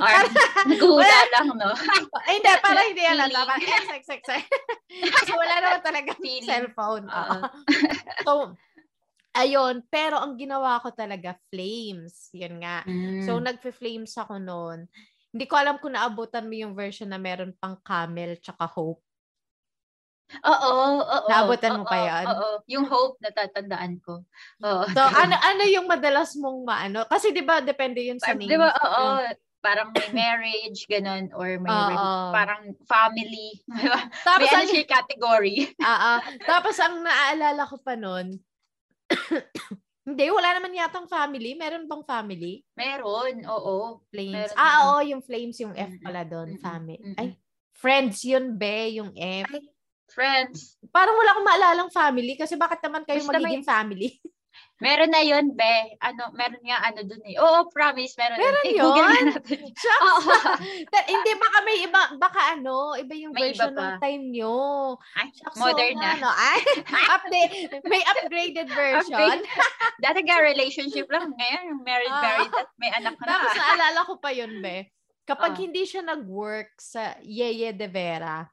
[0.01, 0.25] Or,
[0.69, 1.71] naghuhula lang, no?
[2.29, 3.33] Ay, hindi, para hindi yan lang.
[3.33, 3.55] Tama.
[3.61, 4.23] X, X, X,
[4.89, 6.11] Kasi wala naman talaga
[6.45, 7.07] cellphone.
[7.09, 7.43] Uh-huh.
[8.25, 8.33] so,
[9.37, 9.85] ayun.
[9.93, 12.33] Pero ang ginawa ko talaga, flames.
[12.33, 12.85] Yun nga.
[12.89, 13.25] Mm.
[13.29, 14.89] So, nagfe-flames ako noon.
[15.37, 19.05] Hindi ko alam kung naabutan mo yung version na meron pang camel tsaka hope.
[20.43, 20.71] Oo,
[21.07, 21.29] oo.
[21.31, 22.25] Naabutan mo pa yan?
[22.27, 24.27] Oo, yung hope natatandaan ko.
[24.63, 24.85] Oo.
[24.91, 27.07] So, ano ano yung madalas mong maano?
[27.07, 28.51] Kasi 'di ba depende yun sa name.
[28.51, 28.71] 'Di ba?
[28.75, 29.23] Oo.
[29.67, 33.59] Parang may marriage, ganun, or may uh, parang family.
[34.27, 35.67] Tapos may siya category.
[35.83, 36.13] Oo.
[36.47, 38.39] Tapos ang naaalala ko pa noon,
[40.07, 41.59] hindi, wala naman yatang family.
[41.59, 42.63] Meron bang family?
[42.79, 44.07] Meron, oo.
[44.07, 44.55] Flames.
[44.55, 46.55] Meron ah, oo, yung flames, yung F pala doon.
[46.63, 47.03] Family.
[47.19, 47.35] Ay,
[47.75, 49.51] friends yun, be, yung F.
[49.51, 49.67] Ay,
[50.11, 50.79] friends.
[50.91, 53.69] Parang wala akong maalalang family kasi bakit naman kayo Basta magiging may...
[53.69, 54.11] family?
[54.77, 55.77] Meron na yun, be.
[56.05, 57.41] Ano, meron nga ano dun eh.
[57.41, 58.37] Oo, promise, meron.
[58.37, 59.25] Meron eh, yun?
[59.81, 60.25] Shucks.
[61.13, 64.57] Hindi, baka may iba, baka ano, iba yung may version iba ng time nyo.
[65.17, 66.11] Ay, Shucks, modern so, na.
[66.21, 66.61] Ano, ay,
[66.93, 67.53] update,
[67.89, 69.17] may upgraded version.
[69.17, 69.49] Upgrade.
[69.97, 71.33] Dati nga relationship lang.
[71.33, 73.33] Ngayon, married, uh, married at may anak na.
[73.33, 74.93] Tapos naalala ko pa yun, be.
[75.25, 78.45] Kapag uh, hindi siya nag-work sa Yeye de Vera,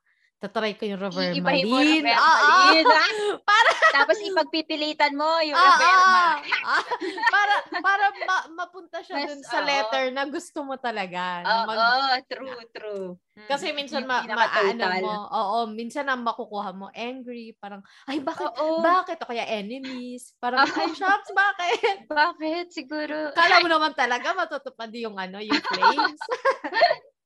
[0.43, 2.85] tatry ko yung Rover Iibahin mo Rover Malin.
[3.47, 6.83] para tapos ipagpipilitan mo yung ah, Rover ah,
[7.35, 11.47] para para ma- mapunta siya Mas, dun sa letter na gusto mo talaga.
[11.47, 13.07] Oo, mag- oh, true, true.
[13.47, 17.79] Kasi minsan ma, ma ano mo, oo, minsan ang makukuha mo angry, parang
[18.11, 18.83] ay bakit oo.
[18.83, 22.03] bakit o kaya enemies, parang ay shops bakit?
[22.11, 23.31] bakit siguro?
[23.31, 26.19] Kala mo naman talaga matutupad yung ano, yung flames.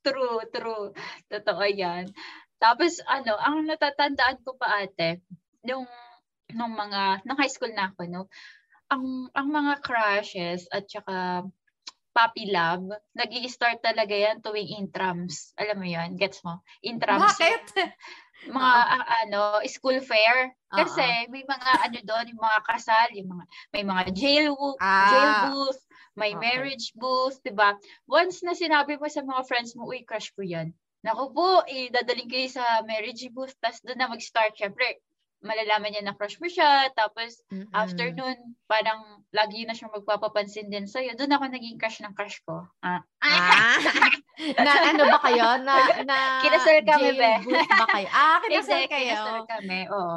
[0.06, 0.94] true, true.
[1.28, 2.14] Totoo 'yan.
[2.58, 5.22] Tapos ano, ang natatandaan ko pa ate,
[5.62, 5.86] nung
[6.54, 8.24] nung mga nung high school na ako no,
[8.88, 11.44] ang ang mga crushes at saka
[12.18, 15.54] puppy love, nag start talaga yan tuwing intrams.
[15.54, 16.18] Alam mo yan?
[16.18, 16.66] Gets mo?
[16.82, 17.38] Intrams.
[17.38, 17.64] Bakit?
[18.58, 20.50] mga uh, ano, school fair.
[20.74, 21.30] Kasi uh-huh.
[21.30, 25.10] may mga ano doon, yung mga kasal, yung mga may mga jail ah.
[25.14, 25.82] jail booth,
[26.18, 26.42] may okay.
[26.42, 27.78] marriage booth, 'di ba?
[28.10, 30.74] Once na sinabi mo sa mga friends mo, uy, crush ko 'yan.
[31.06, 34.58] Naku po, idadaling kayo sa marriage booth, tapos doon na mag-start.
[34.58, 35.02] Siyempre,
[35.46, 36.90] malalaman niya na crush mo siya.
[36.98, 37.74] Tapos, mm-hmm.
[37.74, 41.14] after nun, parang lagi na siyang magpapapansin din sa'yo.
[41.14, 42.66] Doon ako naging crush ng crush ko.
[42.82, 43.06] Ah.
[43.22, 43.78] ah.
[44.66, 45.48] na ano ba kayo?
[45.62, 47.34] Na, na kinasal kami, be.
[47.54, 48.08] ba kayo?
[48.10, 49.14] Ah, kinasal kayo?
[49.14, 50.16] Kinasal kami, oo.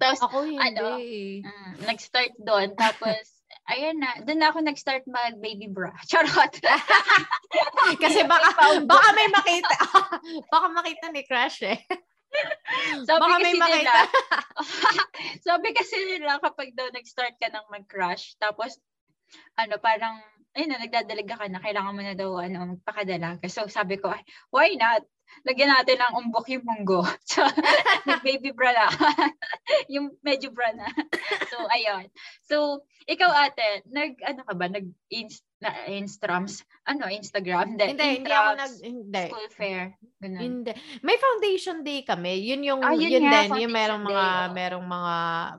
[0.00, 0.60] Tapos, ako hindi.
[0.64, 2.72] Ano, mm, nag-start doon.
[2.74, 3.31] Tapos,
[3.70, 5.94] ayun na, doon na ako nag-start mag baby bra.
[6.10, 6.54] Charot.
[8.02, 9.76] Kasi baka, baka may makita,
[10.52, 11.78] baka makita ni Crush eh.
[13.04, 13.76] Sabi baka kasi may makita.
[13.76, 13.94] nila,
[15.44, 18.80] sabi kasi nila kapag daw nag-start ka ng mag-crush, tapos
[19.60, 20.16] ano, parang,
[20.56, 23.44] ayun na, nagdadalaga ka na, kailangan mo na daw, ano, magpakadalaga.
[23.52, 25.04] So, sabi ko, ay, why not?
[25.42, 27.02] Lagyan natin ng umbok yung munggo.
[27.32, 27.42] So,
[28.26, 28.86] baby bra na.
[29.94, 30.84] yung medyo bra na.
[31.48, 32.12] So, ayun.
[32.44, 32.56] So,
[33.08, 37.74] ikaw ate, nag, ano ka ba, nag, inst, na, instrams, ano, Instagram?
[37.74, 39.24] Hindi, hindi, hindi ako nag, hindi.
[39.30, 39.82] School fair.
[40.20, 40.42] Ganun.
[40.42, 40.72] Hindi.
[41.00, 42.42] May foundation day kami.
[42.52, 44.52] Yun yung, ah, yun, yun nga, din, yung merong mga, day, oh.
[44.52, 45.14] merong mga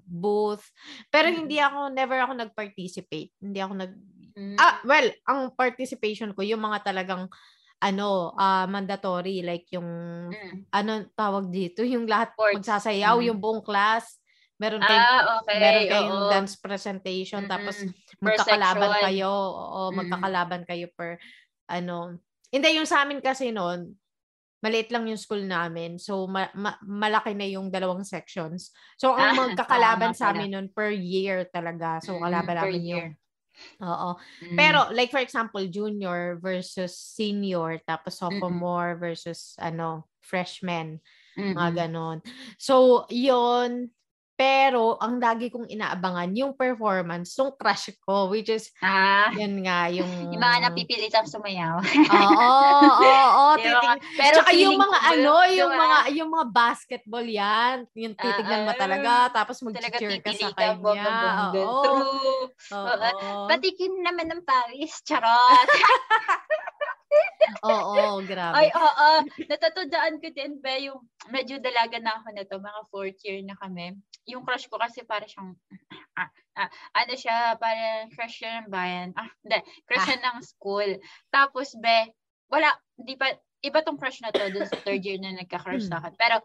[0.06, 0.66] booth.
[1.10, 1.42] Pero mm-hmm.
[1.42, 3.32] hindi ako, never ako nag-participate.
[3.42, 3.92] Hindi ako nag,
[4.38, 4.58] mm-hmm.
[4.60, 7.26] ah, well, ang participation ko, yung mga talagang,
[7.84, 9.88] ano, uh, mandatory like yung
[10.32, 10.72] mm.
[10.72, 12.56] ano tawag dito, yung lahat Sports.
[12.64, 13.26] magsasayaw, mm.
[13.28, 14.24] yung buong class.
[14.56, 15.60] Meron kayong ah, okay.
[15.60, 16.32] meron kayong Oo.
[16.32, 17.52] dance presentation mm-hmm.
[17.52, 17.76] tapos
[18.24, 19.06] magkakalaban section.
[19.12, 19.32] kayo.
[19.36, 19.96] Oo, mm.
[20.00, 21.20] magkakalaban kayo per
[21.68, 22.16] ano.
[22.54, 23.98] Hindi yung sa amin kasi noon,
[24.64, 26.00] maliit lang yung school namin.
[26.00, 28.72] So, ma- ma- malaki na yung dalawang sections.
[28.96, 32.00] So, ang ah, magkakalaban sa amin noon per year talaga.
[32.00, 33.08] So, kalaban mm, namin year.
[33.82, 34.18] Oo.
[34.42, 34.58] Mm.
[34.58, 39.00] Pero like for example, junior versus senior, tapos sophomore mm.
[39.00, 41.00] versus ano, freshman,
[41.38, 41.54] mm.
[41.54, 42.22] mga ganon.
[42.58, 43.94] So, 'yon
[44.34, 49.88] pero, ang lagi kong inaabangan, yung performance ng crush ko, which is, ah, yan nga,
[49.94, 50.10] yung...
[50.34, 51.78] Yung mga napipilitang sumayaw.
[51.80, 52.50] Oo,
[52.98, 53.46] oo, oo.
[53.62, 54.00] Titig...
[54.18, 59.30] Pero Tsaka yung mga ano, yung mga, yung mga basketball yan, yung titignan mo talaga,
[59.32, 61.06] tapos mag-cheer ka sa kanya.
[61.54, 61.84] Oo.
[61.86, 62.46] True.
[62.74, 63.48] Oo.
[63.48, 65.68] Patikin naman ng Paris, charot.
[67.64, 68.56] Oo, grabe.
[68.56, 69.10] Ay, oo.
[69.48, 71.00] Natatandaan ko din, ba, yung
[71.32, 73.96] medyo dalaga na ako nito, mga fourth year na kami.
[74.28, 75.56] Yung crush ko kasi para siyang,
[76.20, 79.12] ah, ah, ano siya, para crush siya ng bayan.
[79.16, 80.26] Ah, hindi, crush siya ah.
[80.34, 80.90] ng school.
[81.32, 82.12] Tapos, be,
[82.52, 83.32] wala, di pa,
[83.64, 86.14] iba tong crush na to dun sa third year na nagka-crush sa akin.
[86.20, 86.44] Pero,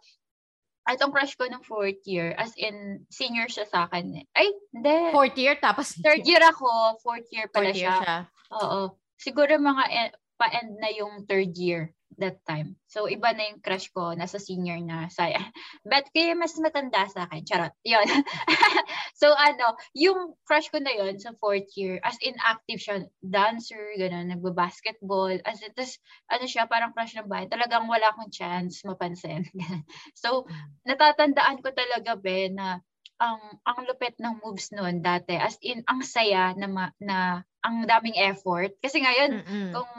[0.88, 4.24] itong crush ko ng fourth year, as in, senior siya sa akin.
[4.24, 4.26] Eh.
[4.38, 4.98] Ay, hindi.
[5.12, 5.98] Fourth year, tapos?
[5.98, 8.00] Third year ako, fourth year pala fourth year siya.
[8.00, 8.18] siya.
[8.56, 8.80] Oo.
[9.18, 12.74] Siguro mga pa-end na yung third year that time.
[12.90, 14.16] So, iba na yung crush ko.
[14.16, 15.06] Nasa senior na.
[15.12, 15.38] Saya.
[15.88, 17.44] But kaya mas matanda sa akin.
[17.46, 17.74] Charot.
[17.86, 18.04] Yun.
[19.20, 23.94] so, ano, yung crush ko na yun sa fourth year, as in active siya, dancer,
[24.00, 25.38] gano'n, nagbabasketball.
[25.46, 26.00] As in, tas,
[26.32, 27.46] ano siya, parang crush ng bahay.
[27.46, 29.46] Talagang wala akong chance mapansin.
[30.22, 30.48] so,
[30.88, 32.82] natatandaan ko talaga, be, na
[33.18, 37.86] ang ang lupit ng moves noon dati as in ang saya na ma, na ang
[37.86, 38.74] daming effort.
[38.78, 39.70] Kasi ngayon Mm-mm.
[39.74, 39.92] kung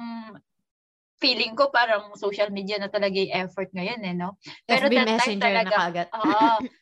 [1.19, 4.39] feeling ko parang social media na talaga yung effort ngayon eh no?
[4.63, 5.75] Pero FB that time talaga
[6.15, 6.49] oo.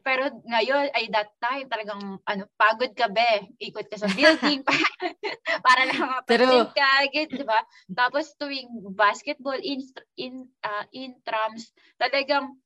[0.00, 3.52] Pero ngayon ay that time talagang ano pagod ka be.
[3.60, 4.64] Ikot ka sa building
[5.66, 7.60] para lang mapasin ka di ba?
[7.92, 9.84] Tapos tuwing basketball in
[10.16, 12.56] in uh, in trams talagang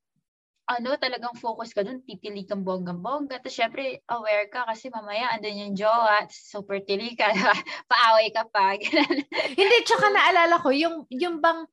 [0.64, 3.40] ano, talagang focus ka dun, titili kang bonggang-bongga.
[3.40, 7.29] Tapos syempre, aware ka kasi mamaya andun yung jowa, super tili ka,
[7.92, 8.72] paaway ka pa.
[9.61, 11.68] Hindi, tsaka naalala ko, yung, yung bang,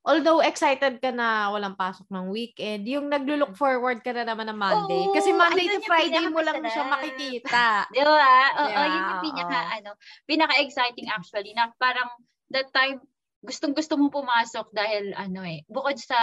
[0.00, 4.56] although excited ka na walang pasok ng weekend, yung naglo-look forward ka na naman ng
[4.56, 5.04] Monday.
[5.04, 7.84] Oo, kasi Monday to Friday mo lang siya makikita.
[7.94, 8.36] Di ba?
[8.64, 9.76] Oo, yeah, yun yung pinaka, oh.
[9.76, 9.90] ano,
[10.24, 12.08] pinaka-exciting actually, na parang
[12.48, 12.96] that time,
[13.44, 16.16] gustong-gusto mo pumasok dahil ano eh, bukod sa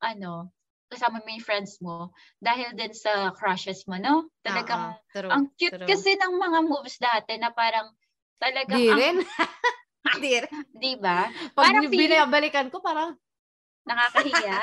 [0.00, 0.54] ano,
[0.90, 2.10] kasama mo yung friends mo
[2.42, 4.26] dahil din sa crushes mo, no?
[4.42, 5.14] Talagang, uh-huh.
[5.14, 5.86] true, ang cute true.
[5.86, 7.94] kasi ng mga moves dati na parang
[8.42, 8.82] talagang...
[8.82, 9.16] Di rin.
[10.22, 10.54] Di rin.
[10.74, 11.30] Di ba?
[11.54, 13.14] Pag parang binabalikan ko, parang...
[13.86, 14.58] Nakakahiya.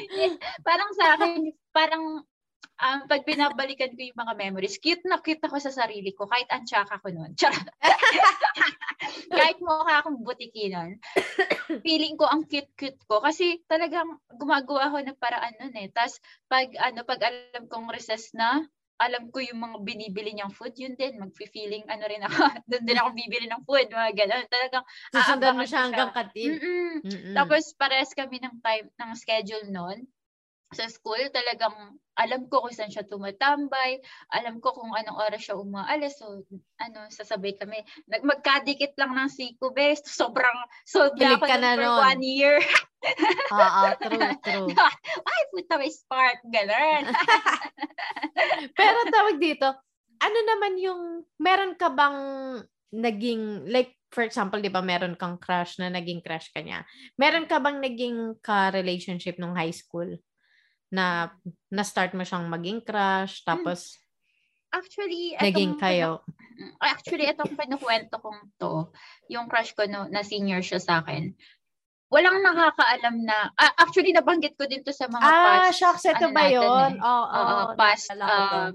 [0.66, 2.24] parang sa akin, parang
[2.82, 6.48] um, pag binabalikan ko yung mga memories, cute na cute ako sa sarili ko, kahit
[6.50, 7.32] antsaka ko noon.
[7.40, 7.68] Charot.
[9.30, 10.98] kahit mukha akong butiki nun.
[11.84, 13.22] Feeling ko ang cute-cute ko.
[13.22, 15.88] Kasi talagang gumagawa ako ng paraan nun eh.
[15.90, 18.62] Tapos pag, ano, pag alam kong recess na,
[18.96, 22.32] alam ko yung mga binibili niyang food, yun din, mag-feeling ano rin ako,
[22.70, 24.44] doon din ako bibili ng food, mga gano'n.
[24.48, 26.56] Talagang Susundan mo siya hanggang katil.
[27.36, 30.08] Tapos pares kami ng time, ng schedule noon
[30.76, 34.00] sa school, talagang alam ko kung saan siya tumatambay,
[34.32, 36.16] alam ko kung anong oras siya umaalis.
[36.16, 36.44] So,
[36.80, 37.84] ano, sasabay kami.
[38.08, 40.08] Magkadikit lang ng siko best.
[40.08, 40.56] Sobrang
[40.88, 42.56] sold na ako na for one year.
[43.56, 44.68] Oo, true, true.
[45.28, 46.40] Ay, puta may spark.
[46.48, 47.04] Ganun.
[48.78, 49.68] Pero tawag dito,
[50.16, 51.02] ano naman yung,
[51.36, 52.18] meron ka bang
[52.96, 56.88] naging, like, for example, di ba, meron kang crush na naging crush ka niya.
[57.20, 60.08] Meron ka bang naging ka-relationship nung high school?
[60.90, 61.34] Na
[61.72, 63.46] na-start mo siyang maging crush, hmm.
[63.46, 63.98] tapos
[64.74, 66.20] Actually, naging kayo.
[66.82, 68.92] Actually, itong pinukwento kong to,
[69.32, 71.32] yung crush ko no, na senior siya sa akin,
[72.12, 75.62] walang nakakaalam na, ah, actually, nabanggit ko din to sa mga ah, past.
[75.62, 76.92] Ah, shocks, ito ano ba yun?
[76.92, 77.00] Eh.
[77.00, 78.70] Oh, oh, uh, past uh,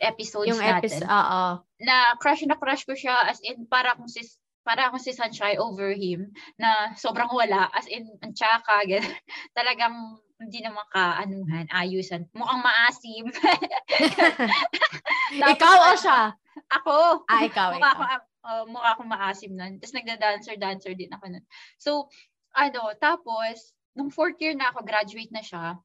[0.00, 0.88] episodes yung natin.
[0.88, 1.44] Episode, oo.
[1.84, 5.58] Na crush na crush ko siya as in para kung sis para akong si Sunshine
[5.58, 8.86] over him na sobrang wala as in ang tsaka
[9.58, 12.26] talagang hindi na makaanuhan, ayusan.
[12.34, 13.24] Mukhang maasim.
[15.54, 16.34] ikaw o siya?
[16.68, 17.26] Ako.
[17.28, 18.02] Ah, ikaw, mukha ikaw.
[18.02, 18.02] Ako,
[18.42, 19.78] uh, mukha akong maasim nun.
[19.78, 21.44] Tapos nagda-dancer-dancer din ako nun.
[21.78, 21.90] So,
[22.52, 25.80] ano, tapos, nung fourth year na ako, graduate na siya,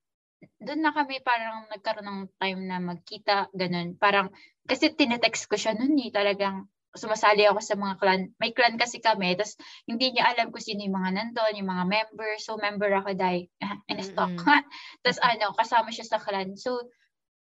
[0.62, 3.98] doon na kami parang nagkaroon ng time na magkita, ganun.
[3.98, 4.30] Parang,
[4.68, 8.22] kasi tinetext ko siya noon eh, talagang sumasali ako sa mga clan.
[8.42, 9.56] May clan kasi kami, tapos
[9.86, 12.32] hindi niya alam kung sino yung mga nandun, yung mga member.
[12.42, 13.48] So, member ako dahil
[13.88, 14.34] in stock.
[14.34, 14.66] Mm-hmm.
[15.06, 16.58] tapos ano, kasama siya sa clan.
[16.58, 16.92] So,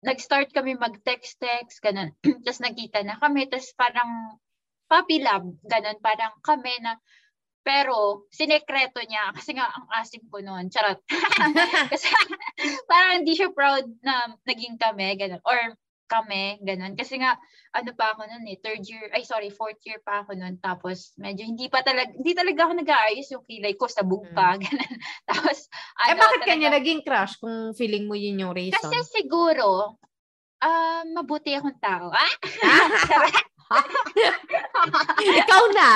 [0.06, 2.14] nag-start kami mag-text-text, ganun.
[2.46, 4.42] tapos nagkita na kami, tapos parang
[4.86, 5.98] puppy love, ganun.
[6.02, 6.98] Parang kami na,
[7.66, 11.02] pero, sinekreto niya, kasi nga, ang asim ko noon, charot.
[11.92, 12.06] kasi,
[12.90, 15.42] parang hindi siya proud na naging kami, ganun.
[15.42, 15.74] Or,
[16.16, 16.96] kami, ganun.
[16.96, 17.36] Kasi nga,
[17.76, 20.56] ano pa ako noon eh, third year, ay sorry, fourth year pa ako noon.
[20.64, 24.60] Tapos, medyo hindi pa talaga, hindi talaga ako nag-aayos yung kilay ko, sa pa, mm.
[24.64, 24.96] ganun.
[25.30, 28.80] Tapos, eh, ano, eh, bakit talaga, kanya naging crush kung feeling mo yun yung reason?
[28.80, 30.00] Kasi siguro,
[30.64, 32.10] uh, mabuti akong tao.
[32.14, 32.34] Ah?
[35.42, 35.90] Ikaw na.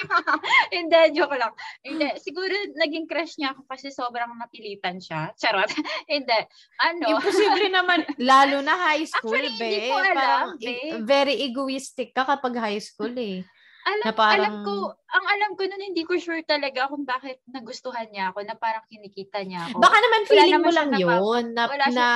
[0.74, 1.54] Hindi, joke lang.
[1.86, 5.30] Hindi, siguro naging crush niya ako kasi sobrang napilitan siya.
[5.38, 5.70] Charot.
[6.10, 6.40] Hindi.
[6.82, 7.18] Ano?
[7.18, 9.70] Imposible naman, lalo na high school, Actually, be.
[9.70, 10.78] Hindi ko alam, parang, be.
[11.06, 13.46] Very egoistic ka kapag high school, eh.
[13.80, 14.36] Alam, na parang...
[14.36, 18.44] alam ko, ang alam ko nun, hindi ko sure talaga kung bakit nagustuhan niya ako,
[18.44, 19.80] na parang kinikita niya ako.
[19.80, 22.08] Baka naman feeling naman mo lang yun, na, na,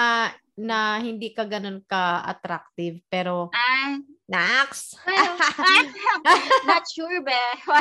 [0.60, 3.48] na hindi ka ganun ka-attractive, pero...
[3.56, 4.96] Ah, Nax!
[5.04, 5.36] Well,
[6.68, 7.36] not sure, be.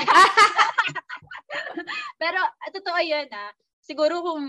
[2.21, 2.39] Pero,
[2.73, 3.51] totoo yun, ah.
[3.83, 4.47] Siguro kung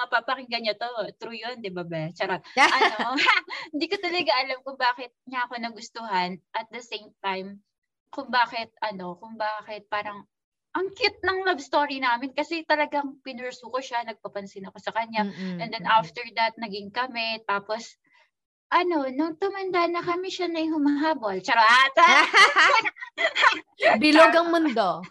[0.00, 0.88] mapapakinggan niya to,
[1.20, 2.12] true yun, di ba, be?
[2.16, 2.40] Charot.
[2.56, 3.16] ano,
[3.72, 7.60] hindi ko talaga alam kung bakit niya ako nagustuhan at the same time,
[8.12, 10.24] kung bakit, ano, kung bakit parang
[10.70, 15.26] ang cute ng love story namin kasi talagang pinursu ko siya, nagpapansin ako sa kanya.
[15.26, 17.42] Mm-mm, And then after that, naging kami.
[17.42, 17.98] Tapos,
[18.70, 21.42] ano, nung tumanda na kami, siya na yung humahabol.
[21.42, 21.94] Charot!
[24.02, 25.02] Bilog ang mundo.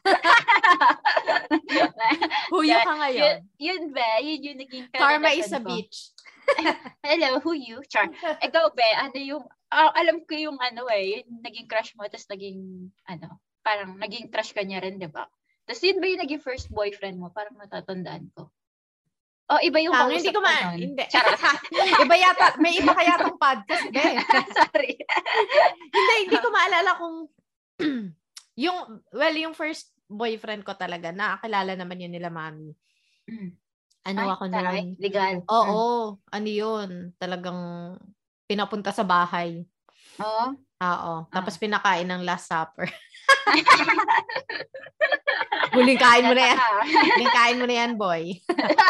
[2.55, 3.43] Huyo ka ngayon.
[3.59, 4.23] Yun, yun ba?
[4.23, 6.15] Yun yung naging Karma is a beach.
[7.05, 7.83] Hello, who you?
[7.91, 8.07] Char.
[8.39, 9.43] Ikaw, be, ano yung,
[9.75, 14.31] uh, alam ko yung ano eh, yung naging crush mo, tapos naging, ano, parang naging
[14.31, 15.27] crush ka niya rin, di ba?
[15.67, 17.29] Tapos yun ba yung naging first boyfriend mo?
[17.29, 18.49] Parang natatandaan ko.
[19.49, 20.77] Oh, iba yung Tang, hindi ko ma...
[20.77, 21.03] Hindi.
[22.05, 23.89] iba yata, may iba kaya tong podcast.
[23.89, 24.21] Hindi.
[24.61, 24.93] Sorry.
[25.89, 27.15] hindi, hindi ko maalala kung
[28.69, 28.77] yung,
[29.09, 32.77] well, yung first boyfriend ko talaga, nakakilala naman yun nila mami.
[33.25, 33.57] Mm.
[34.13, 34.85] Ano Ay, ako noon?
[35.01, 35.35] Legal.
[35.49, 35.81] Oo.
[36.13, 36.13] Mm.
[36.29, 36.89] Ano yun?
[37.17, 37.61] Talagang
[38.45, 39.65] pinapunta sa bahay.
[40.19, 40.45] Oo.
[40.79, 41.13] Oo.
[41.27, 41.59] Tapos ah.
[41.59, 42.87] pinakain ng last supper.
[45.69, 46.57] Huling kain mo na yan.
[46.87, 48.33] Huling kain mo na yan, boy.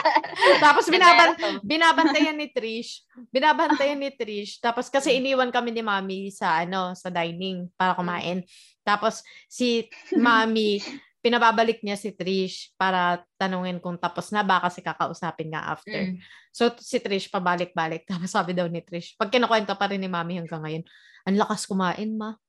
[0.63, 3.03] Tapos binaban binabantayan ni Trish.
[3.33, 4.63] Binabantayan ni Trish.
[4.63, 8.45] Tapos kasi iniwan kami ni Mami sa ano, sa dining para kumain.
[8.85, 10.79] Tapos si Mami
[11.19, 16.15] pinababalik niya si Trish para tanungin kung tapos na ba kasi kakausapin nga after.
[16.15, 16.23] Mm.
[16.55, 18.03] So si Trish pabalik-balik.
[18.09, 20.83] Tapos sabi daw ni Trish, pag kinukwento pa rin ni Mami hanggang ngayon,
[21.27, 22.39] ang lakas kumain, ma.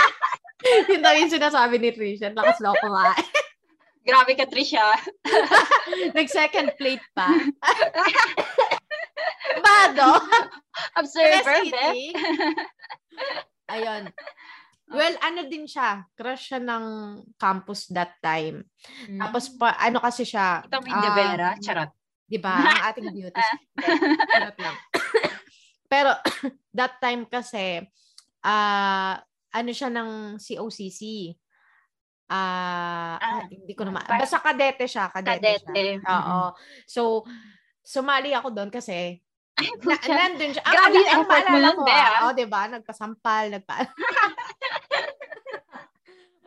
[0.90, 3.26] Yun daw yung sinasabi ni Trish, ang lakas daw kumain.
[4.06, 4.96] Grabe ka, Trisha.
[6.16, 7.28] Nag-second plate pa.
[9.60, 10.24] Bado.
[10.96, 11.68] Observer,
[13.70, 14.08] Ayun.
[14.90, 16.02] Well, ano din siya.
[16.18, 16.84] Crush siya ng
[17.38, 18.66] campus that time.
[19.06, 19.22] Mm.
[19.22, 20.66] Tapos, pa, ano kasi siya.
[20.66, 21.50] Ito may uh, Vera.
[21.62, 21.90] Charot.
[22.26, 22.58] Di ba?
[22.66, 23.48] Ang ating beauty.
[24.34, 24.76] Charot lang.
[25.92, 26.10] Pero,
[26.78, 27.86] that time kasi,
[28.42, 29.14] uh,
[29.50, 31.34] ano siya ng COCC.
[32.30, 34.06] Uh, ah, hindi ko naman.
[34.06, 35.10] Basta kadete siya.
[35.10, 36.02] Kadete, kadete.
[36.02, 36.14] siya.
[36.14, 36.40] Oo.
[36.86, 37.02] So,
[37.82, 39.22] sumali ako doon kasi
[39.84, 40.64] na, nandun siya.
[40.64, 42.20] Grabe yung effort mo lang, de, ah.
[42.28, 42.62] Oh, diba?
[42.70, 43.76] Nagpasampal, nagpa...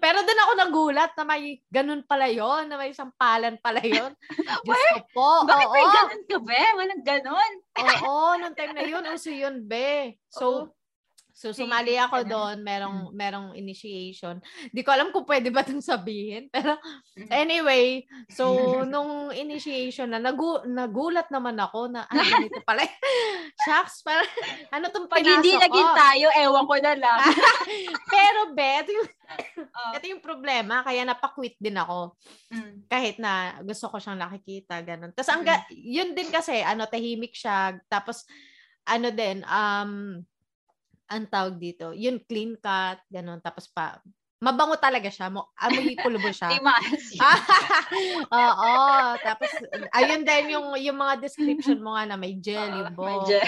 [0.04, 4.12] Pero doon ako nagulat na may ganun pala yon na may sampalan pala yon
[4.68, 5.30] Diyos ko po.
[5.48, 5.72] Bakit oo.
[5.72, 6.64] may ganun ka, be?
[6.76, 7.52] Walang ganun.
[7.80, 10.20] Oo, nung time na yun, uso yun, be.
[10.28, 10.83] So, oo.
[11.34, 13.14] So, sumali ako doon, merong, mm.
[13.18, 14.38] merong initiation.
[14.70, 16.46] Di ko alam kung pwede ba itong sabihin.
[16.54, 16.78] Pero,
[17.18, 17.34] mm.
[17.34, 18.54] anyway, so,
[18.94, 22.86] nung initiation na, nagu, nagulat naman ako na, ano, ganito pala.
[23.66, 24.22] Shucks, para,
[24.78, 27.20] ano itong Pag hindi naging tayo, ewan ko na lang.
[28.14, 29.10] Pero, be, ito yung,
[29.58, 29.94] oh.
[29.98, 32.14] ito yung problema, kaya napakwit din ako.
[32.54, 32.86] Mm.
[32.86, 35.10] Kahit na gusto ko siyang nakikita, ganun.
[35.18, 35.66] Tapos, ang, mm.
[35.74, 37.74] yun din kasi, ano, tahimik siya.
[37.90, 38.30] Tapos,
[38.86, 40.22] ano din, um,
[41.14, 43.38] ang tawag dito, yun clean cut, ganun.
[43.40, 44.02] Tapos pa,
[44.44, 45.32] mabango talaga siya.
[45.32, 46.52] Mo, amoy pulubo siya.
[48.44, 48.74] Oo.
[49.24, 49.50] Tapos,
[49.96, 53.08] ayun din yung, yung mga description mo nga na may gel, uh, yung bo.
[53.08, 53.48] May gel.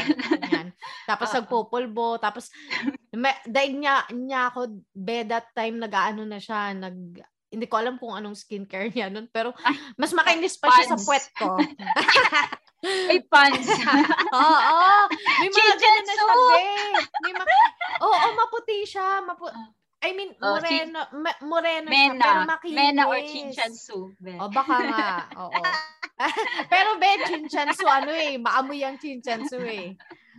[0.55, 0.67] Yan.
[1.03, 2.15] Tapos, uh, nagpupulbo.
[2.23, 2.47] Tapos,
[3.11, 6.95] may, dahil niya, niya ako, be that time, nag-ano na siya, nag,
[7.51, 9.51] hindi ko alam kung anong skincare niya nun, pero
[9.95, 11.55] mas makainis pa siya sa puwet ko.
[12.83, 13.69] May pants.
[14.35, 14.57] Oo.
[14.57, 15.03] oh,
[15.41, 16.25] May mga ganun na siya,
[17.23, 17.47] May ma-
[18.03, 19.23] Oo, oh, maputi siya.
[19.23, 19.69] Mapu- ah.
[20.05, 22.77] I mean, oh, moreno, oh, ma- moreno mena, siya, pero makinis.
[22.77, 23.99] Mena or chinchansu.
[24.13, 25.07] O, oh, baka nga.
[25.39, 25.61] Oo.
[26.71, 29.95] pero be, chinchansu, ano eh, maamoy ang chinchansu eh.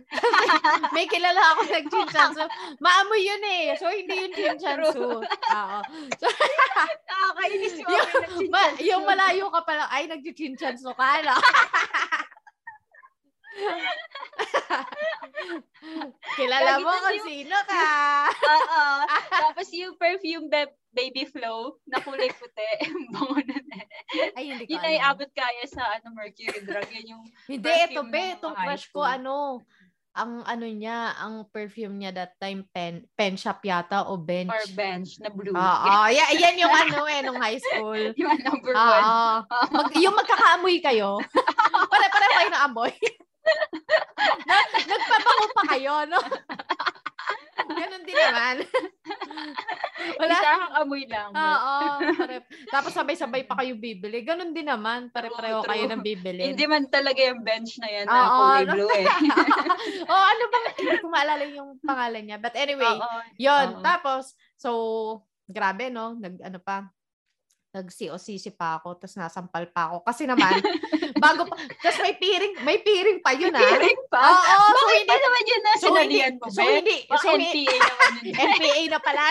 [0.95, 2.43] may kilala ako nag-chinchansu.
[2.79, 3.75] Maamoy yun eh.
[3.75, 5.19] So, hindi yun chinchansu.
[5.19, 5.79] Oo.
[6.15, 6.25] So,
[7.07, 11.35] Nakakainis yung, yung, ma- yung malayo ka pala, ay, nag-chinchansu ka, no?
[16.37, 17.89] Kilala mo kung sino ka.
[18.29, 18.83] Oo.
[19.33, 22.69] Tapos yung perfume be- baby flow na kulay puti.
[23.13, 23.57] Bango na
[24.33, 26.89] Ay, hindi ko Yun ay abot kaya sa ano Mercury drug.
[26.89, 28.37] Yan yung Hindi, ito be.
[28.37, 29.61] Itong crush ko, ano,
[30.17, 34.49] ang ano niya, ang perfume niya that time, pen, pen shop yata o bench.
[34.49, 35.53] Or bench na blue.
[35.53, 38.01] Oo, uh, yeah, yan yung ano eh, nung high school.
[38.19, 39.05] yung number uh, one.
[39.77, 41.21] Mag, yung magkakaamoy kayo.
[41.93, 42.93] Pare-pare kayo na amoy.
[44.89, 46.19] Nagpabango pa kayo, no?
[47.67, 48.55] Ganon din naman.
[50.17, 50.33] Wala.
[50.33, 51.29] Isang amoy lang.
[51.29, 51.77] Oo.
[52.17, 52.37] Pare,
[52.77, 54.21] tapos sabay-sabay pa kayo bibili.
[54.21, 55.09] Ganon din naman.
[55.09, 56.53] Pare-pareho kayo ng bibili.
[56.53, 59.05] Hindi man talaga yung bench na yan na kulay blue eh.
[60.05, 60.57] oh, ano ba?
[60.77, 62.37] Hindi ko maalala yung pangalan niya.
[62.37, 62.93] But anyway,
[63.41, 63.67] yun.
[63.77, 63.81] Oo.
[63.81, 64.69] Tapos, so,
[65.49, 66.13] grabe, no?
[66.21, 66.85] Nag, ano pa,
[67.73, 69.97] nag-COCC pa ako, tapos nasampal pa ako.
[70.05, 70.61] Kasi naman,
[71.25, 73.61] bago pa, tapos may piring, may piring pa yun ah.
[73.61, 74.21] Piring pa?
[74.21, 74.53] Oo.
[74.53, 76.45] Oh, Bakit so, hindi, naman yun na so, sinalian mo?
[76.53, 76.97] So, hindi.
[77.09, 78.35] So, NPA naman yun.
[78.53, 79.23] NPA na pala.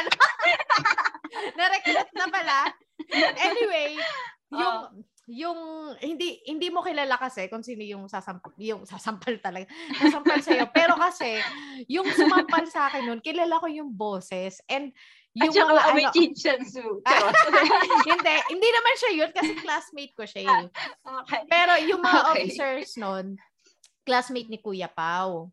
[1.54, 2.58] Na-recruit na pala.
[3.48, 3.96] anyway,
[4.52, 4.88] yung uh,
[5.26, 5.58] yung
[5.98, 9.66] hindi hindi mo kilala kasi kung sino yung sasampal yung sasampal talaga
[9.98, 11.42] sasampal sa iyo pero kasi
[11.90, 14.94] yung sumampal sa akin noon kilala ko yung boses and
[15.36, 16.00] yung At mga ano,
[16.32, 16.86] Chinsu.
[18.08, 20.64] hindi, hindi naman siya yun kasi classmate ko siya yun.
[21.04, 21.44] okay.
[21.44, 22.32] Pero yung mga okay.
[22.32, 23.36] officers noon,
[24.08, 25.52] classmate ni Kuya Pau.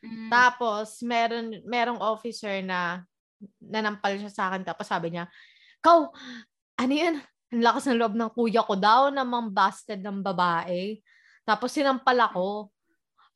[0.00, 0.32] Mm.
[0.32, 3.04] Tapos, meron, merong officer na
[3.60, 4.64] nanampal siya sa akin.
[4.64, 5.28] Tapos sabi niya,
[5.84, 6.12] Kau,
[6.80, 7.16] ano yun?
[7.52, 10.96] Ang lakas ng loob ng kuya ko daw na busted ng babae.
[11.44, 12.72] Tapos sinampal ako.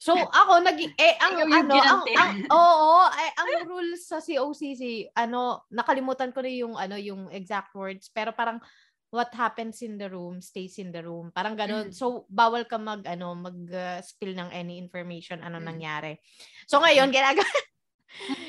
[0.04, 5.64] So ako nag eh ang ano ang, ang oo eh, ang rules sa COCC ano
[5.72, 8.60] nakalimutan ko na yung ano yung exact words pero parang
[9.08, 11.96] what happens in the room stays in the room parang ganoon mm.
[11.96, 15.72] so bawal ka mag ano mag uh, spill ng any information ano mm.
[15.72, 16.20] nangyari
[16.68, 17.48] so ngayon ginagawa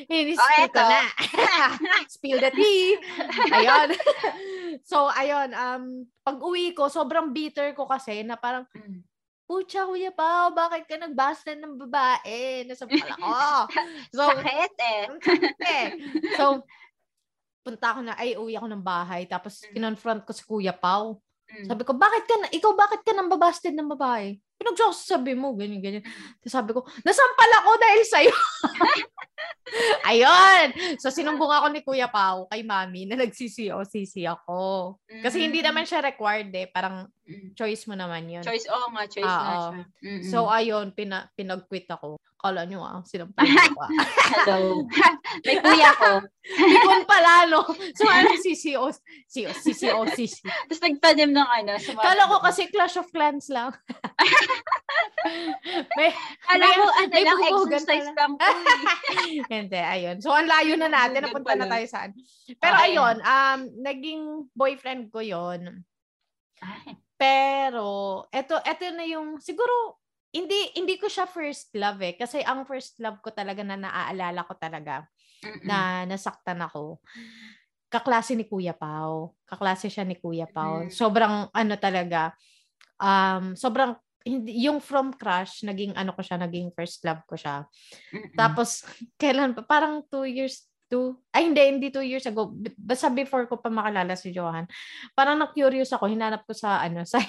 [0.06, 1.02] Ini-spill oh, ko na.
[2.14, 3.02] Spill the tea.
[3.50, 3.89] Ayun.
[4.84, 5.56] so, ayun.
[5.56, 5.86] Um,
[6.26, 9.06] pag uwi ko, sobrang bitter ko kasi na parang, mm.
[9.46, 12.66] Pucha, Kuya Pao, bakit ka nagbastan ng babae?
[12.66, 13.30] Nasampal ako.
[14.10, 15.04] So, sakit eh.
[15.62, 15.88] eh.
[16.34, 16.66] So,
[17.66, 19.30] punta ako na, ay, uwi ako ng bahay.
[19.30, 19.78] Tapos, mm.
[19.78, 21.22] kinonfront ko si Kuya Pao.
[21.46, 21.70] Mm.
[21.70, 24.34] Sabi ko, bakit ka na, ikaw bakit ka nang babasted ng babae?
[24.58, 26.04] Pinagsasabi mo, ganyan, ganyan.
[26.42, 28.34] Tapos sabi ko, nasampal ako dahil sa'yo.
[30.09, 30.97] Ayun!
[31.01, 34.95] So, sinumbong ako ni Kuya Pao kay Mami na nagsisi-o-sisi ako.
[35.26, 35.66] Kasi hindi mm.
[35.66, 36.70] naman siya required eh.
[36.70, 37.57] Parang mm.
[37.57, 38.45] choice mo naman yun.
[38.45, 39.84] Choice, oo oh, nga, choice uh, na siya.
[40.05, 40.24] Mm-mm.
[40.30, 42.22] So, ayun, pina, pinag-quit ako.
[42.46, 43.91] Kala nyo ah, sinampal ako ah.
[44.46, 44.86] Hello.
[45.41, 46.22] May kuya ko.
[46.46, 47.66] Bikon pala, no?
[47.98, 48.93] So, ano, CCO,
[49.26, 51.74] CCO, CCO, Tapos nagtanim ng ano.
[51.98, 53.74] Kala ko kasi Clash of Clans lang.
[55.98, 56.14] may,
[56.54, 58.38] Alam mo, ano may lang, exercise lang.
[58.38, 59.41] Eh.
[59.58, 60.22] Hindi, ayun.
[60.22, 61.26] So, ang layo na natin.
[61.26, 62.14] Napunta na tayo saan.
[62.62, 62.93] Pero okay.
[62.93, 64.22] ayun, um, naging
[64.54, 65.82] boyfriend ko yon
[67.18, 69.98] Pero, eto, eto na yung, siguro,
[70.36, 74.44] hindi hindi ko siya first love eh kasi ang first love ko talaga na naaalala
[74.44, 75.08] ko talaga
[75.40, 75.64] Mm-mm.
[75.64, 77.00] na nasaktan ako
[77.88, 80.92] kaklase ni Kuya Pau kaklase siya ni Kuya Pau mm-hmm.
[80.92, 82.36] sobrang ano talaga
[83.00, 87.70] um sobrang hindi, yung from crush, naging ano ko siya, naging first love ko siya.
[88.10, 88.34] Mm-mm.
[88.34, 88.82] Tapos,
[89.22, 89.62] kailan pa?
[89.62, 92.50] Parang two years, two, ay hindi, hindi two years ago.
[92.74, 94.66] Basta before ko pa makalala si Johan.
[95.14, 97.22] Parang na-curious ako, hinanap ko sa, ano, sa,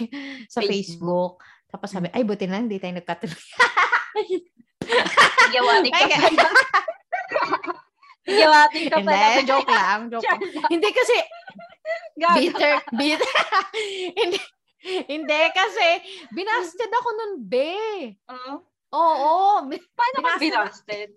[0.48, 1.36] sa Facebook.
[1.36, 1.55] Facebook.
[1.66, 3.36] Tapos sabi, ay, buti na, hindi tayo nagkatuloy.
[5.54, 6.48] Gawating ka pa.
[8.42, 9.10] Gawating ka pa.
[9.10, 10.40] Hindi, joke lang, joke lang.
[10.72, 11.16] hindi kasi,
[12.16, 13.34] bitter, bitter.
[14.18, 14.38] hindi,
[15.10, 15.86] hindi, kasi
[16.34, 17.74] binasted ako nun, be.
[18.26, 18.58] Uh-huh.
[18.94, 19.66] Oo.
[19.70, 21.10] Paano ka binasted?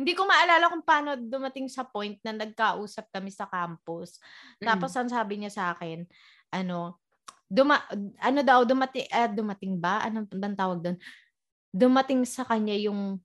[0.00, 4.16] Hindi ko maalala kung paano dumating sa point na nagkausap kami sa campus.
[4.56, 4.64] Mm.
[4.64, 6.08] Tapos ang sabi niya sa akin,
[6.56, 6.99] ano,
[7.50, 7.82] duma,
[8.22, 10.06] ano daw, dumating, uh, dumating ba?
[10.06, 10.96] Anong bang tawag doon?
[11.74, 13.18] Dumating sa kanya yung,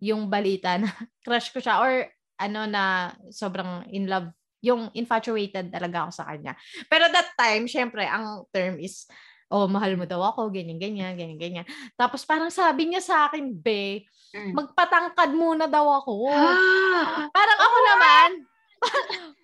[0.00, 0.88] yung balita na
[1.26, 2.08] crush ko siya or
[2.40, 6.56] ano na sobrang in love yung infatuated talaga ako sa kanya.
[6.90, 9.06] Pero that time, syempre, ang term is
[9.48, 11.66] oh, mahal mo daw ako, ganyan, ganyan, ganyan, ganyan.
[11.96, 14.04] Tapos parang sabi niya sa akin, be,
[14.36, 14.52] mm.
[14.52, 16.28] magpatangkad muna daw ako.
[17.36, 18.28] parang ako naman,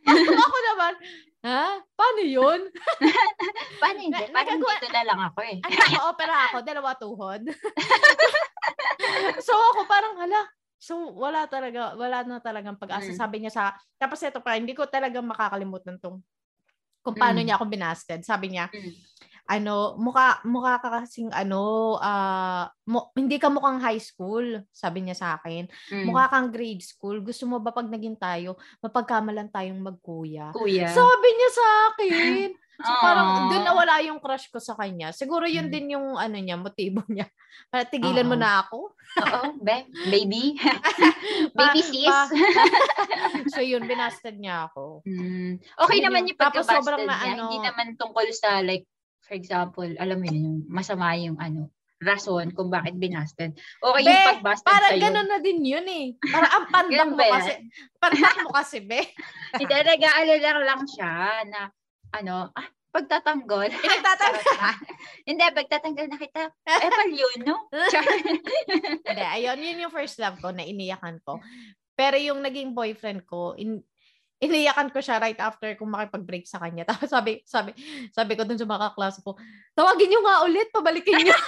[0.05, 0.93] parang ako naman,
[1.45, 1.79] ha?
[1.95, 2.61] Paano yun?
[3.83, 4.17] Paano hindi?
[4.17, 5.59] Na, parang nagagawa, dito na lang ako eh.
[5.61, 7.43] Ano, opera ako, dalawa tuhod.
[9.47, 10.43] so ako parang, hala,
[10.85, 13.09] So, wala talaga, wala na talagang pag-asa.
[13.09, 13.17] Mm.
[13.17, 16.21] Sabi niya sa, tapos ito pa, hindi ko talaga makakalimutan tong
[17.01, 17.45] kung paano mm.
[17.49, 18.21] niya ako binasted.
[18.21, 19.15] Sabi niya, mm
[19.45, 25.17] ano, mukha, mukha ka kasing ano, uh, mo, hindi ka mukhang high school, sabi niya
[25.17, 25.69] sa akin.
[25.93, 26.09] Mm.
[26.09, 27.21] Mukha kang grade school.
[27.21, 30.49] Gusto mo ba pag naging tayo, mapagkamalan tayong magkuya?
[30.57, 30.89] Kuya.
[30.89, 32.49] Sabi niya sa akin.
[32.75, 33.03] So Aww.
[33.05, 35.13] parang doon nawala yung crush ko sa kanya.
[35.13, 35.73] Siguro yun mm.
[35.73, 37.29] din yung ano niya, motibo niya.
[37.69, 38.31] Para tigilan Aww.
[38.33, 38.79] mo na ako.
[38.97, 40.57] Oo, be- baby.
[41.59, 42.17] baby sis.
[43.53, 45.05] so yun, binasted niya ako.
[45.05, 45.61] Mm.
[45.61, 47.17] Okay so, naman yung pagkabasted niya.
[47.29, 48.89] Ano, hindi naman tungkol sa like
[49.25, 51.73] for example, alam mo yun, yung masama yung ano,
[52.05, 53.57] rason kung bakit binasted.
[53.81, 55.03] Okay be, yung pagbasted para sa'yo.
[55.09, 56.07] ganun na din yun eh.
[56.21, 57.53] Para ang pandak mo kasi.
[57.97, 59.01] Pandak mo kasi, be.
[59.61, 61.13] Hindi, nag-aalala lang siya
[61.49, 61.61] na,
[62.13, 63.73] ano, ah, pagtatanggol.
[63.73, 64.45] Pinagtatanggol.
[65.29, 66.43] Hindi, pagtatanggal na kita.
[66.69, 67.57] Eh, pal yun, no?
[69.09, 71.41] Hindi, ayun, yun yung first love ko na iniyakan ko.
[71.95, 73.81] Pero yung naging boyfriend ko, in,
[74.45, 76.85] iniyakan ko siya right after kung makipag-break sa kanya.
[76.91, 77.73] Tapos sabi, sabi,
[78.13, 79.37] sabi ko dun sa mga klase ko,
[79.73, 81.37] tawagin niyo nga ulit, pabalikin niyo.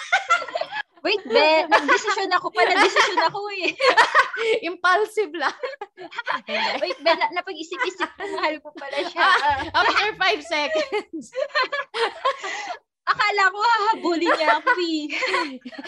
[1.07, 3.71] Wait, be, nag-desisyon ako pala, desisyon ako eh.
[4.69, 5.55] Impulsive lang.
[6.83, 9.23] Wait, be, na, napag-isip-isip ko, mahal ko pala siya.
[9.71, 11.31] Ah, after five seconds.
[13.07, 15.07] Akala ko hahabulin niya ako eh.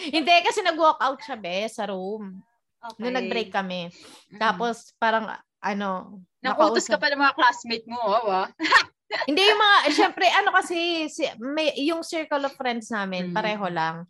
[0.07, 2.39] Hindi, kasi nag-walk out siya, be, sa room.
[2.79, 2.99] Okay.
[3.03, 3.91] Nung nag-break kami.
[3.91, 4.39] Mm-hmm.
[4.39, 5.27] Tapos, parang,
[5.59, 8.47] ano, Nakutos ka pa ng mga classmate mo, oh,
[9.29, 13.35] Hindi yung mga, syempre, ano kasi, si, may, yung circle of friends namin, mm.
[13.35, 14.05] pareho lang.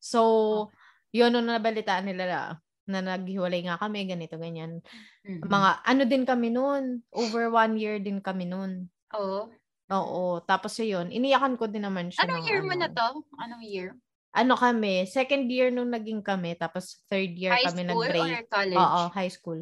[0.00, 0.72] So,
[1.12, 2.40] yun, nung nabalitaan nila na,
[2.88, 4.80] na naghiwalay nga kami, ganito, ganyan.
[5.22, 5.46] Mm-hmm.
[5.46, 8.88] Mga, ano din kami noon, over one year din kami noon.
[9.14, 9.52] Oo.
[9.92, 10.40] Oo.
[10.48, 12.24] Tapos yun, iniyakan ko din naman siya.
[12.24, 13.08] Anong year ano, mo na to?
[13.36, 13.88] Anong year?
[14.32, 18.16] Ano kami, second year nung naging kami, tapos third year high kami nag-break.
[18.16, 18.80] High school or college?
[18.80, 19.60] Oo, high school.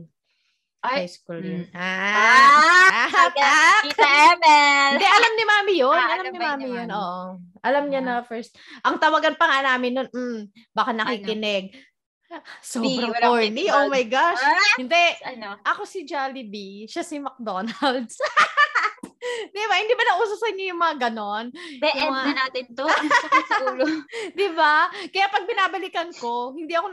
[0.81, 1.68] Ay, high school yun.
[1.68, 1.76] Mm.
[1.76, 3.12] Ah!
[3.12, 4.91] ah Kita Emel!
[4.97, 5.93] Hindi, alam ni Mami yun.
[5.93, 7.24] Ah, alam, ni Mami yun, oo.
[7.61, 8.57] Alam niya na first.
[8.81, 10.39] Ang tawagan pa nga namin nun, mm,
[10.72, 11.76] baka nakikinig.
[11.76, 12.41] Ano?
[12.62, 13.64] Sobrang B, corny.
[13.68, 14.41] Oh my gosh.
[14.41, 14.78] Ah?
[14.78, 15.05] Hindi.
[15.26, 15.59] Ano?
[15.66, 16.87] Ako si Jollibee.
[16.87, 18.16] Siya si McDonald's.
[19.55, 19.74] Di ba?
[19.76, 21.53] Hindi ba nauso sa inyo yung mga ganon?
[21.83, 22.24] Be-end mga...
[22.24, 22.87] na natin to.
[22.89, 23.85] Ang sakit sa ulo.
[24.33, 24.89] Di ba?
[25.12, 26.89] Kaya pag binabalikan ko, hindi ako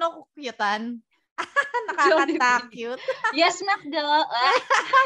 [1.88, 2.28] nakukyutan.
[2.38, 3.02] Nakaka-cute.
[3.40, 4.02] yes, Macdo.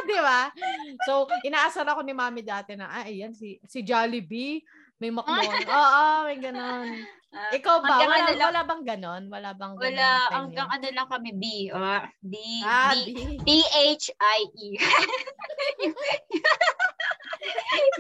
[0.08, 0.42] Di ba?
[1.08, 4.62] So, inaasar ako ni Mami dati na, ah, ayan, si, si Jollibee,
[5.02, 5.66] may McDonald's.
[5.66, 6.90] Oo, may ganon.
[7.32, 8.06] Uh, Ikaw ba?
[8.06, 9.24] Wala, ano lang, wala bang ganon?
[9.32, 9.98] Wala bang ganon?
[9.98, 10.10] Wala.
[10.30, 11.44] Hanggang ano lang kami, B.
[11.74, 14.68] Uh, D, ah, D, D, T-H-I-E.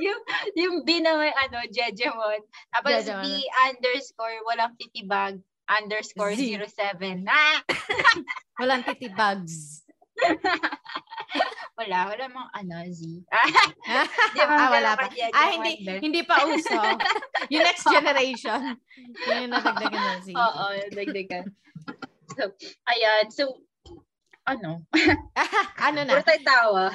[0.03, 0.21] yung,
[0.53, 2.43] yung B na may ano, Jejemon.
[2.69, 3.23] Tapos Jejemon.
[3.23, 6.59] B underscore, walang titibag underscore Z.
[6.59, 7.23] 07.
[7.31, 7.63] Ah!
[8.59, 9.87] Walang titibags.
[11.79, 12.99] wala, wala mong ano, Z.
[14.35, 15.07] di ba, ah, wala pa.
[15.33, 16.77] Ah, hindi, hindi pa uso.
[17.49, 18.77] yung next generation.
[19.25, 20.27] Yun yung nadagdagan ng Z.
[20.35, 21.45] Oo, dagdagan.
[22.37, 22.53] So,
[22.85, 23.25] ayan.
[23.33, 23.43] So,
[24.45, 24.85] ano?
[25.87, 26.11] ano na?
[26.19, 26.85] Puro tayo tawa.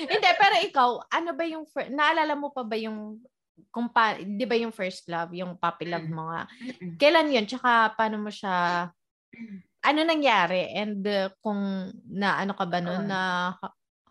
[0.00, 3.20] hindi, pero ikaw, ano ba yung, fir- naalala mo pa ba yung
[3.68, 6.14] kung pa, 'di ba yung first love, yung puppy love mm.
[6.16, 6.48] mo nga.
[6.96, 7.44] Kailan 'yun?
[7.44, 8.88] Tsaka paano mo siya
[9.88, 10.72] ano nangyari?
[10.72, 13.20] And uh, kung na ano ka ba noon uh, na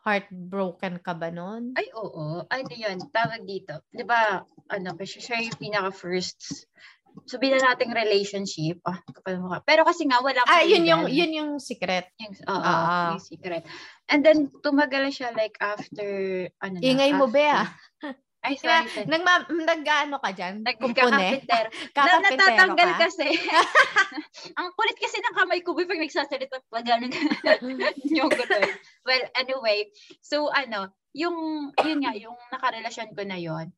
[0.04, 1.76] heartbroken ka ba noon?
[1.76, 2.42] Ay, oo.
[2.48, 2.98] Ano yun?
[3.12, 3.84] Tawag dito.
[3.92, 4.42] Di ba,
[4.72, 6.66] ano, kasi siya yung pinaka-first
[7.26, 8.80] sabihin na nating relationship.
[8.86, 9.60] Ah, kapal mo ka.
[9.66, 12.08] Pero kasi nga, wala Ah, yun yung, yun yung secret.
[12.22, 13.66] Yung, oo, uh, yung secret.
[14.08, 16.08] And then, tumagal siya like after,
[16.64, 17.68] ano Ingay na, mo, Bea.
[18.40, 18.88] Ay, sorry.
[18.88, 20.64] Kaya, nag, nag-ano ka dyan?
[20.64, 21.66] Nagkakapiter.
[21.96, 23.00] na, natatanggal ka?
[23.04, 23.28] kasi.
[24.60, 27.12] ang kulit kasi ng kamay ko pag nagsasalita pa gano'n
[28.08, 28.32] yung.
[29.04, 29.92] Well, anyway.
[30.24, 31.36] So, ano, yung,
[31.84, 33.76] yun nga, yung nakarelasyon ko na yon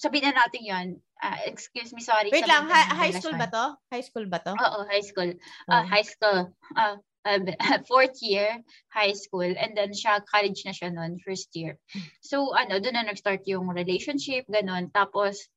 [0.00, 0.86] sabihin na natin yon
[1.20, 2.32] uh, excuse me, sorry.
[2.32, 3.76] Wait lang, ha- high school ba to?
[3.92, 4.56] High school ba to?
[4.56, 5.28] Oo, high school.
[5.68, 5.84] Uh, oh.
[5.84, 6.48] High school.
[6.72, 6.96] Uh,
[7.26, 7.40] uh,
[7.88, 8.60] fourth year
[8.92, 11.76] high school and then siya college na siya noon first year.
[12.20, 14.92] So ano, doon na nag-start yung relationship, ganun.
[14.92, 15.48] Tapos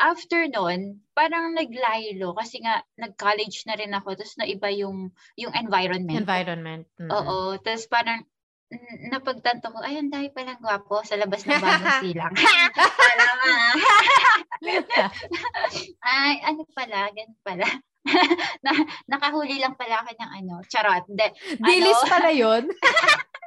[0.00, 6.24] after noon, parang naglaylo kasi nga nag-college na rin ako tapos naiba yung yung environment.
[6.24, 6.84] Environment.
[6.96, 7.12] Mm-hmm.
[7.12, 8.24] Oo, tapos parang
[9.10, 12.34] napagtanto ko, ay, ang dahil palang gwapo sa labas ng bagong silang.
[13.10, 13.36] Alam
[16.06, 17.66] ay, ano pala, ganun pala.
[18.64, 18.72] na,
[19.06, 21.04] nakahuli lang pala ako ng ano, charot.
[21.08, 22.64] De, Dilis ano, pala yon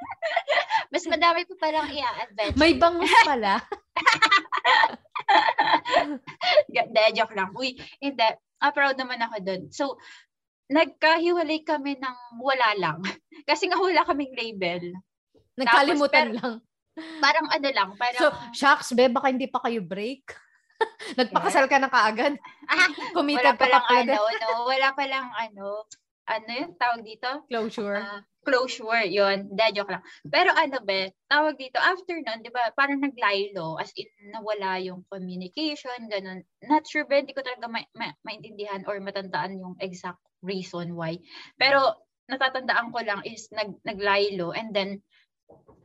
[0.92, 2.58] Mas madami pa palang i-adventure.
[2.58, 3.58] May bangus pala.
[6.70, 7.50] de, joke lang.
[7.58, 8.28] Uy, hindi.
[8.62, 9.62] Ah, proud naman ako doon.
[9.74, 9.98] So,
[10.70, 12.98] nagkahiwalay kami ng wala lang.
[13.44, 14.94] Kasi nga wala kaming label.
[15.58, 16.54] Nagkalimutan Tapos, lang.
[17.18, 17.90] Parang ano lang.
[17.98, 20.43] Parang, so, shucks, be, baka hindi pa kayo break.
[21.20, 22.34] Nagpakasal ka na kaagad.
[23.16, 25.66] Committed wala pa lang ano, no, wala pa lang ano,
[26.24, 27.28] ano yung tawag dito?
[27.52, 28.00] Closure.
[28.00, 29.48] Uh, closure, yun.
[29.52, 30.04] Da, joke lang.
[30.24, 35.04] Pero ano ba, tawag dito, after nun, di ba, parang naglaylo, as in, nawala yung
[35.12, 36.44] communication, ganun.
[36.64, 41.20] Not sure ba, hindi ko talaga ma- ma- maintindihan or matandaan yung exact reason why.
[41.60, 45.04] Pero, natatandaan ko lang is nag naglaylo and then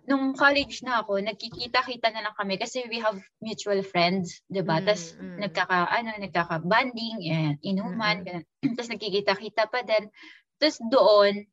[0.10, 4.82] nung college na ako, nagkikita-kita na lang kami kasi we have mutual friends, 'di ba?
[4.82, 5.38] Mm, Tapos mm.
[5.46, 8.42] nagkaka ano, nagkaka-bonding, eh, inuman, mm.
[8.76, 10.10] Tapos nagkikita-kita pa din.
[10.58, 11.46] Tapos doon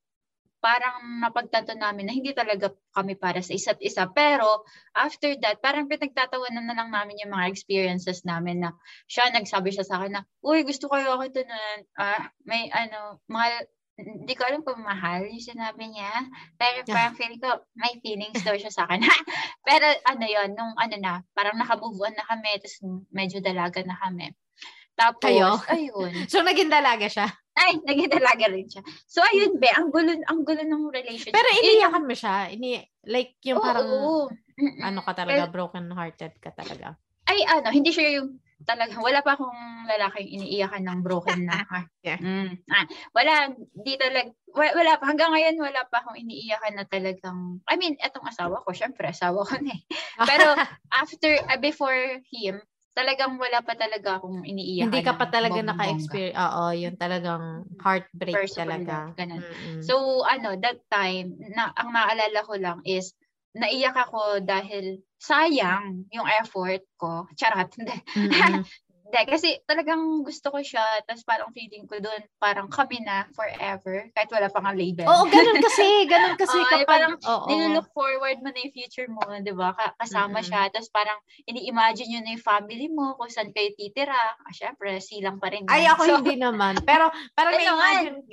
[0.56, 4.08] parang napagtanto namin na hindi talaga kami para sa isa't isa.
[4.10, 8.74] Pero after that, parang pinagtatawanan na lang namin yung mga experiences namin na
[9.06, 11.58] siya, nagsabi siya sa akin na, uy, gusto ko yung ito na,
[12.00, 16.12] ah, may ano, mga hindi ko alam kung mahal yung sinabi niya.
[16.60, 16.88] Pero ah.
[16.92, 19.00] parang feeling ko, may feelings daw siya sa akin.
[19.68, 22.76] pero ano yon nung ano na, parang nakamove on na kami, tapos
[23.08, 24.36] medyo dalaga na kami.
[24.96, 25.60] Tapos, Kayo?
[25.68, 26.12] ayun.
[26.32, 27.28] so, naging dalaga siya?
[27.56, 28.80] Ay, naging dalaga rin siya.
[29.04, 31.36] So, ayun, be, ang gulo, ang gulo ng relationship.
[31.36, 32.48] Pero iniyakan mo siya?
[32.52, 34.28] Ini, like, yung parang, oo,
[34.80, 36.96] ano ka talaga, broken-hearted ka talaga?
[37.28, 41.90] Ay, ano, hindi siya yung talagang wala pa akong lalaking iniiyakan ng broken na heart.
[42.00, 42.16] yeah.
[42.16, 42.56] Mm.
[42.72, 47.76] Ah, wala, di talaga, wala pa, hanggang ngayon wala pa akong iniiyakan na talagang, I
[47.76, 49.82] mean, etong asawa ko, syempre, asawa ko na eh.
[50.30, 50.56] Pero
[50.90, 52.64] after, uh, before him,
[52.96, 54.88] talagang wala pa talaga akong iniiyakan.
[54.88, 56.40] Hindi ka pa talaga naka-experience.
[56.40, 59.12] Oo, yun talagang heartbreak First talaga.
[59.12, 59.44] Ganun.
[59.84, 63.12] So, ano, that time, na, ang naalala ko lang is,
[63.56, 67.24] naiyak ako dahil sayang yung effort ko.
[67.32, 67.72] Charot.
[67.80, 68.62] Mm-hmm.
[69.06, 74.10] Hindi, kasi talagang gusto ko siya, tapos parang feeling ko doon, parang kami na forever,
[74.10, 75.06] kahit wala pang label.
[75.06, 79.06] Oo, ganun kasi, ganun kasi uh, kapag, parang oh, nilook forward mo na yung future
[79.06, 79.78] mo, di ba?
[79.94, 80.48] Kasama mm-hmm.
[80.50, 84.18] siya, tapos parang ini-imagine yun na yung family mo, kung saan kayo titira.
[84.18, 85.62] Ah, syempre, silang pa rin.
[85.62, 85.70] Yan.
[85.70, 86.74] Ay, ako so, hindi naman.
[86.82, 87.06] Pero,
[87.38, 88.26] parang na-imagine.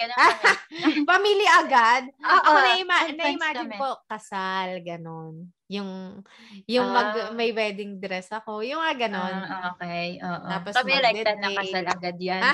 [1.06, 2.10] Family agad.
[2.18, 5.54] Uh, ako na-ima- na-imagine ko, kasal, ganun.
[5.74, 6.22] Yung,
[6.70, 7.34] yung uh, mag, ah.
[7.34, 8.62] may wedding dress ako.
[8.62, 9.38] Yung nga ganon.
[9.50, 10.22] Uh, okay.
[10.22, 10.48] Oo.
[10.54, 12.46] Tapos Kami like that nakasal agad yan.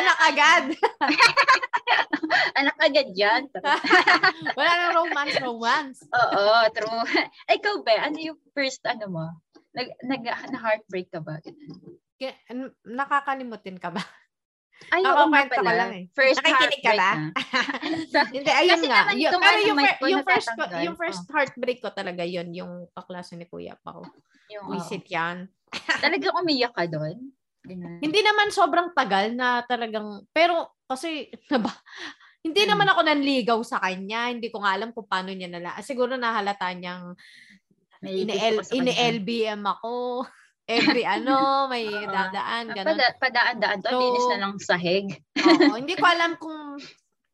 [0.00, 0.64] Anak agad.
[2.60, 3.52] Anak agad yan.
[4.58, 5.98] Wala nang romance, romance.
[6.08, 7.04] Oo, true.
[7.52, 9.26] Ikaw ba, ano yung first ano mo?
[9.76, 11.36] Nag, nag, na heartbreak ka ba?
[12.88, 14.00] Nakakalimutin ka ba?
[14.90, 15.72] Ay, oo nga pala.
[15.72, 16.04] Lang eh.
[16.12, 17.10] First Nakikinig ka ba?
[18.36, 19.00] Hindi, ayun nga.
[19.14, 20.50] Yung, pero yung, ano, yung first,
[20.82, 21.30] yung first oh.
[21.32, 24.02] heartbreak ko talaga yun, yung kaklase ni Kuya pa ko.
[24.52, 25.14] Yung, Visit oh.
[25.14, 25.36] yan.
[26.04, 27.32] Talagang umiyak ka doon?
[27.64, 31.72] Hindi naman sobrang tagal na talagang, pero kasi, naba,
[32.46, 32.70] hindi hmm.
[32.76, 34.28] naman ako nanligaw sa kanya.
[34.28, 35.80] Hindi ko nga alam kung paano niya nala.
[35.80, 37.16] Siguro nahalata niyang
[38.04, 40.24] ini-LBM ako
[40.68, 42.96] every ano, may dadaan, ganun.
[42.96, 45.06] Pada, padaan-daan to, so, linis na lang sahig.
[45.38, 46.80] oo, hindi ko alam kung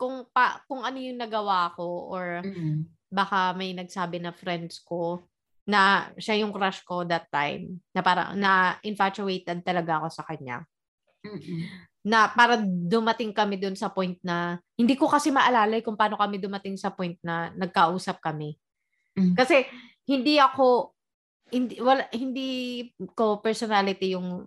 [0.00, 2.88] kung pa kung ano yung nagawa ko or mm-hmm.
[3.12, 5.20] baka may nagsabi na friends ko
[5.68, 10.64] na siya yung crush ko that time na para na infatuated talaga ako sa kanya.
[11.20, 11.60] Mm-hmm.
[12.08, 16.40] Na para dumating kami dun sa point na hindi ko kasi maalala kung paano kami
[16.40, 18.56] dumating sa point na nagkausap kami.
[19.20, 19.36] Mm-hmm.
[19.36, 19.68] Kasi
[20.08, 20.96] hindi ako
[21.52, 22.48] hindi wala hindi
[23.14, 24.46] ko personality yung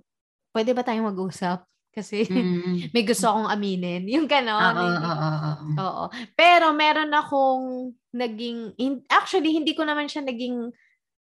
[0.54, 1.66] pwede ba tayong mag-usap?
[1.94, 2.90] Kasi mm.
[2.94, 4.10] may gusto akong aminin.
[4.10, 4.74] Yung gano'n.
[4.74, 5.66] Oo, oo, oo.
[5.78, 6.04] Oo.
[6.34, 10.74] Pero meron akong naging, in, actually, hindi ko naman siya naging,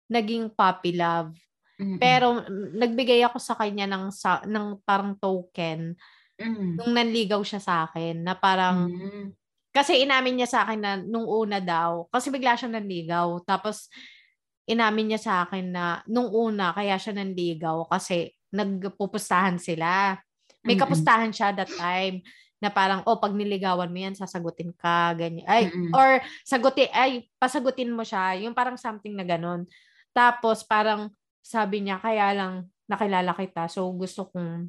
[0.06, 1.34] naging puppy love.
[1.82, 1.98] Mm-hmm.
[1.98, 2.46] Pero
[2.78, 5.98] nagbigay ako sa kanya ng, sa, ng parang token
[6.38, 6.70] mm-hmm.
[6.78, 9.26] nung nanligaw siya sa akin na parang, mm-hmm.
[9.74, 13.42] kasi inamin niya sa akin na nung una daw, kasi bigla siya nanligaw.
[13.42, 13.90] Tapos,
[14.70, 20.14] inamin niya sa akin na nung una kaya siya nanligaw kasi nagpupustahan sila.
[20.62, 20.82] May mm-hmm.
[20.86, 22.22] kapustahan siya that time
[22.60, 25.96] na parang oh pag niligawan mo yan sasagutin ka ganyan ay mm-hmm.
[25.96, 29.64] or sagutin ay pasagutin mo siya yung parang something na ganun
[30.12, 31.08] tapos parang
[31.40, 34.68] sabi niya kaya lang nakilala kita so gusto kong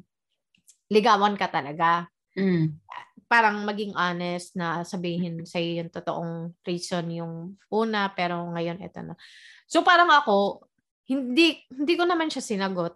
[0.88, 2.80] ligawan ka talaga mm.
[3.32, 9.16] Parang maging honest na sabihin sa yung totoong reason yung una pero ngayon ito na
[9.72, 10.68] So parang ako,
[11.08, 12.92] hindi hindi ko naman siya sinagot.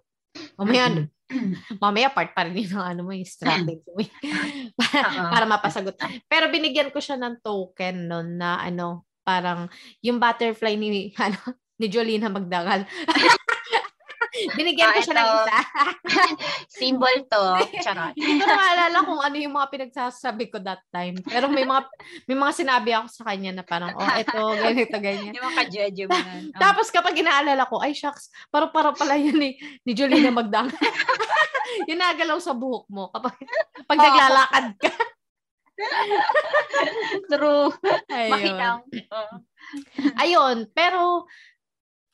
[0.61, 0.93] Mamaya,
[1.85, 4.05] mamaya part pa rin yung ano mo, yung strategy mo.
[4.81, 5.01] para,
[5.33, 5.97] para mapasagot.
[6.29, 9.73] Pero binigyan ko siya ng token noon na ano, parang
[10.05, 11.41] yung butterfly ni ano
[11.81, 12.85] ni Jolina Magdangal.
[14.57, 15.57] Binigyan ko siya ng isa.
[16.81, 17.45] Symbol to.
[17.81, 18.15] Charot.
[18.17, 21.17] Hindi ko maalala kung ano yung mga pinagsasabi ko that time.
[21.25, 21.83] Pero may mga
[22.29, 25.33] may mga sinabi ako sa kanya na parang, oh, eto, ganito, ganyan.
[25.33, 25.65] Yung mga
[26.09, 26.17] mo.
[26.17, 26.59] Oh.
[26.65, 30.71] Tapos kapag inaalala ko, ay shucks, paro-paro pala yun ni, ni Juliana Magdang.
[31.91, 33.37] yung nagalaw sa buhok mo kapag
[33.85, 34.93] pag naglalakad ka.
[37.29, 37.69] True.
[38.09, 38.33] Ayun.
[38.33, 38.81] Makinang.
[39.13, 39.37] Uh.
[40.17, 41.29] Ayun, pero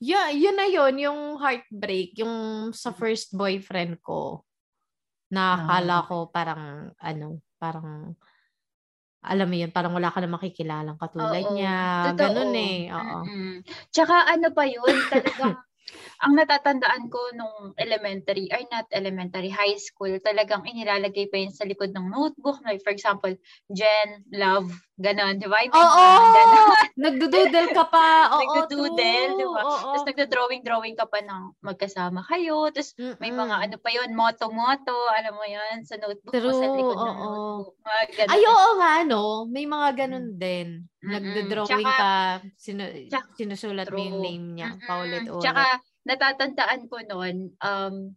[0.03, 2.35] Yeah, yun na yun, yung heartbreak, yung
[2.75, 4.43] sa first boyfriend ko.
[5.31, 6.07] Nakakala ah.
[6.11, 8.19] ko parang, ano, parang,
[9.23, 11.55] alam mo yun, parang wala ka na makikilalang katulad Oo.
[11.55, 12.11] niya.
[12.11, 12.19] Totoo.
[12.19, 12.91] Ganun eh.
[12.91, 13.19] Oo.
[13.23, 13.55] Mm-hmm.
[13.95, 15.55] Tsaka ano pa yun, talagang
[16.23, 21.67] ang natatandaan ko nung elementary, or not elementary, high school, talagang inilalagay pa yun sa
[21.67, 22.63] likod ng notebook.
[22.63, 23.35] Like, for example,
[23.67, 24.71] Jen, love,
[25.03, 25.67] ganon, di ba?
[25.67, 25.75] Oo!
[25.75, 26.23] Oh,
[26.71, 28.09] oh, Nagdududel ka pa.
[28.39, 29.63] Oo, Nagdududel, di ba?
[29.67, 32.71] Tapos nagdodrawing-drawing ka pa ng magkasama kayo.
[32.71, 33.19] Tapos Mm-mm.
[33.19, 37.19] may mga ano pa yun, moto-moto, alam mo yun, sa notebook True, sa likod ng
[37.19, 37.75] notebook.
[38.31, 39.51] Ay, oo nga, no?
[39.51, 40.39] May mga ganon mm.
[40.39, 40.87] din.
[41.03, 43.99] Nagdodrawing ka, sinu- sinusulat true.
[43.99, 45.43] mo yung name niya, paulit-ulit.
[45.43, 48.15] Tsaka, natatandaan ko noon, um,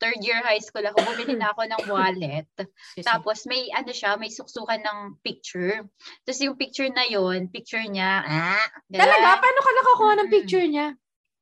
[0.00, 2.48] third year high school ako, bumili na ako ng wallet.
[3.08, 5.84] Tapos may ano siya, may suksukan ng picture.
[6.24, 9.38] Tapos yung picture na yon, picture niya, ah, Talaga?
[9.38, 10.88] Paano ka nakakuha ng picture niya?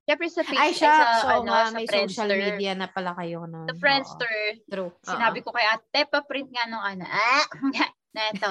[0.09, 2.09] Siyempre sa picture, Ay, siya, sa, so, ano, sa may Friendster.
[2.11, 3.69] social media na pala kayo nun.
[3.71, 4.35] Sa Friendster.
[4.59, 4.67] Oo.
[4.73, 4.93] True.
[5.05, 7.45] Sinabi ko kay ate, pa-print nga nung ano, ah,
[8.17, 8.51] na ito.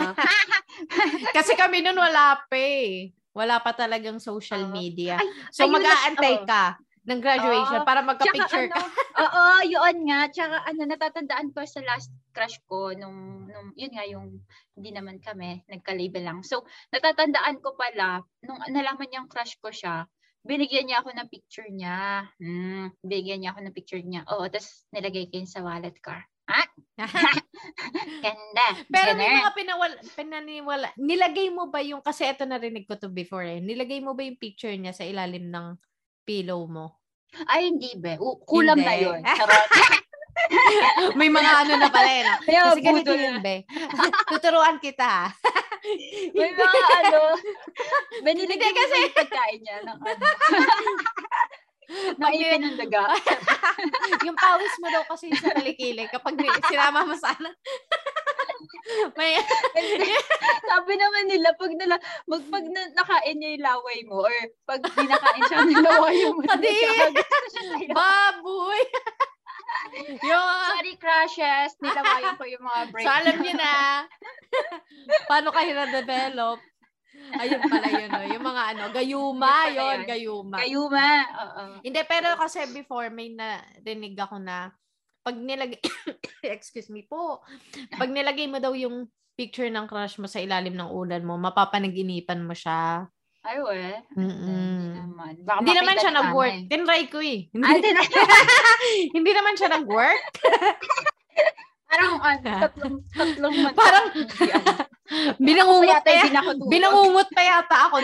[1.35, 3.11] Kasi kami nun wala pa eh.
[3.33, 4.73] Wala pa talagang social Oo.
[4.73, 5.17] media.
[5.17, 6.47] Ay, so, mag-aantay oo.
[6.47, 6.77] ka
[7.07, 7.87] ng graduation Oo.
[7.87, 8.83] para magka-picture Tsaka ka.
[8.83, 8.91] ano,
[9.23, 10.27] Oo, yun nga.
[10.29, 14.43] Tsaka ano, natatandaan ko sa last crush ko nung, nung yun nga yung
[14.77, 16.39] hindi naman kami, nagka-label lang.
[16.45, 20.05] So, natatandaan ko pala, nung nalaman niyang crush ko siya,
[20.45, 22.27] binigyan niya ako ng picture niya.
[22.39, 24.21] Hmm, binigyan niya ako ng picture niya.
[24.31, 26.13] Oo, tapos nilagay ko yun sa wallet ko.
[26.47, 26.61] Ha?
[28.23, 28.67] Ganda.
[28.91, 29.33] Pero may Ganun.
[29.33, 30.89] mga pinawal, pinaniwala.
[30.97, 34.39] Nilagay mo ba yung, kasi ito narinig ko to before eh, nilagay mo ba yung
[34.39, 35.77] picture niya sa ilalim ng
[36.27, 36.99] pillow mo?
[37.47, 38.19] Ay, hindi be.
[38.19, 39.07] U- kulam na Hindi.
[39.07, 39.19] yun.
[39.39, 39.67] Charot.
[41.19, 42.23] May mga ano na pala eh.
[42.23, 42.35] No?
[42.43, 43.63] Kaya Kasi ganito yun, be.
[44.31, 45.31] Tuturuan kita.
[46.35, 47.21] May mga ano,
[48.21, 50.23] may Hindi, nilagay kasi- pagkain niya ng ano.
[52.19, 53.15] Naipin ng daga.
[54.27, 56.35] yung pawis mo daw kasi sa kilikili kapag
[56.67, 57.47] sinama mo sana.
[59.17, 59.37] May,
[60.69, 61.95] Sabi naman nila, pag, nila,
[62.25, 66.41] mag, pag na, nakain niya yung laway mo, or pag dinakain siya ng laway mo,
[66.43, 67.13] sa'yo.
[67.91, 68.81] baboy!
[70.29, 71.75] yung Sorry, crushes.
[71.83, 73.05] Nilawayan ko yung mga break.
[73.05, 73.71] so alam niyo na,
[75.27, 76.59] paano kayo na-develop?
[77.17, 78.23] Ayun pala yun, no?
[78.29, 80.57] yung mga ano, gayuma, Yun yun, gayuma.
[80.63, 81.07] Kayuma.
[81.27, 81.63] Oo.
[81.83, 84.71] Hindi, pero kasi before may narinig ako na
[85.27, 85.79] pag nilagay,
[86.55, 87.43] excuse me po,
[87.91, 89.03] pag nilagay mo daw yung
[89.35, 93.05] picture ng crush mo sa ilalim ng ulan mo, mapapanaginipan mo siya.
[93.43, 93.79] Ay, we.
[94.17, 94.47] Mm-mm.
[94.47, 95.33] Hindi naman.
[95.43, 96.55] Baka Hindi naman siya nag-work.
[96.57, 96.67] nanay.
[96.67, 97.39] Tinry ko eh.
[97.53, 97.95] Hindi, Ah, din
[99.13, 100.23] hindi naman siya nag-work.
[101.87, 103.77] Parang ano, tatlong, tatlong months.
[103.77, 105.35] Parang- ano.
[105.39, 106.67] Binangungot pa, tayo ya- binakutulog.
[106.67, 107.95] binangungot pa yata ako.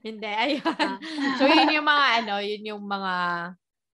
[0.00, 0.64] Hindi, ayun.
[0.80, 0.96] Ah.
[1.36, 3.12] So, yun yung mga ano, yun yung mga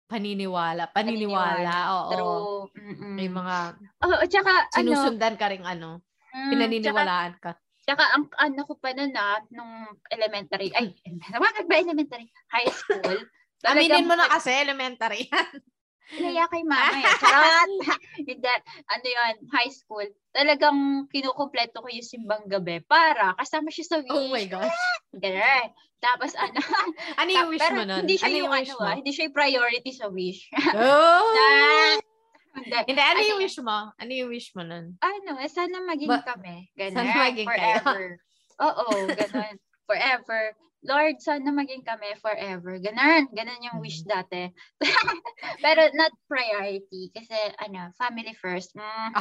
[0.09, 0.89] paniniwala.
[0.89, 2.09] Paniniwala, oo.
[2.09, 2.61] True.
[2.81, 3.13] Mm-mm.
[3.13, 3.55] May mga
[4.01, 7.51] oh, tsaka, ano, sinusundan ka ring ano, mm, tsaka, pinaniniwalaan ka.
[7.85, 10.97] tsaka ang ano ko pa nun ah, nung elementary, ay,
[11.29, 12.33] bakit ba elementary?
[12.49, 13.17] High school.
[13.69, 15.29] Aminin mo na kasi, elementary.
[16.09, 17.05] Pinaya kay mama eh.
[17.21, 17.69] Charot!
[18.17, 18.53] Hindi.
[18.89, 20.07] Ano yun, high school.
[20.33, 24.09] Talagang kinukumpleto ko yung simbang gabi para kasama siya sa wish.
[24.09, 24.73] oh my gosh.
[25.13, 25.69] Ganun.
[25.99, 26.59] Tapos ano,
[27.19, 28.01] Ano yung wish mo nun?
[28.03, 28.85] Hindi siya ano yung, wish ano mo?
[28.85, 30.41] ah, hindi siya yung priority sa wish.
[30.75, 31.99] Oh!
[32.49, 32.75] Hindi.
[32.87, 33.45] Hindi, ano yung yun?
[33.45, 33.77] wish mo?
[33.93, 34.97] Ano yung wish mo nun?
[34.99, 36.67] Ano, eh, sana maging Ba- kami.
[36.73, 36.95] Ganun.
[36.97, 37.55] sana maging kayo.
[37.77, 38.01] forever.
[38.59, 39.55] Oo, ganun.
[39.85, 40.41] forever.
[40.79, 42.79] Lord, sana maging kami forever.
[42.79, 43.27] Ganun.
[43.29, 44.11] Ganun yung wish Mm-hmm.
[44.11, 44.43] dati.
[45.59, 47.11] Pero not priority.
[47.11, 48.71] Kasi, ano, family first.
[48.73, 49.11] Mm.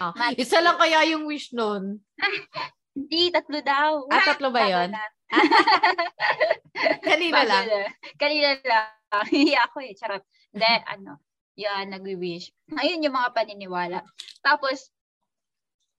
[0.00, 0.36] Ah, Mali.
[0.36, 2.00] isa lang kaya yung wish nun.
[2.92, 4.08] Hindi, tatlo daw.
[4.08, 4.90] Ah, tatlo ba yun?
[4.90, 5.04] na.
[7.06, 7.64] Kanina lang.
[7.66, 7.80] na.
[8.16, 8.88] Kanina lang.
[9.34, 9.92] Hiya ako eh.
[9.94, 10.22] Charot.
[10.50, 11.18] Hindi, ano.
[11.58, 12.50] Yan, nag-wish.
[12.72, 14.00] Ayun yung mga paniniwala.
[14.40, 14.88] Tapos,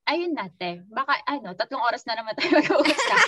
[0.10, 0.88] ayun natin.
[0.90, 3.22] Baka, ano, tatlong oras na naman tayo mag-uusap.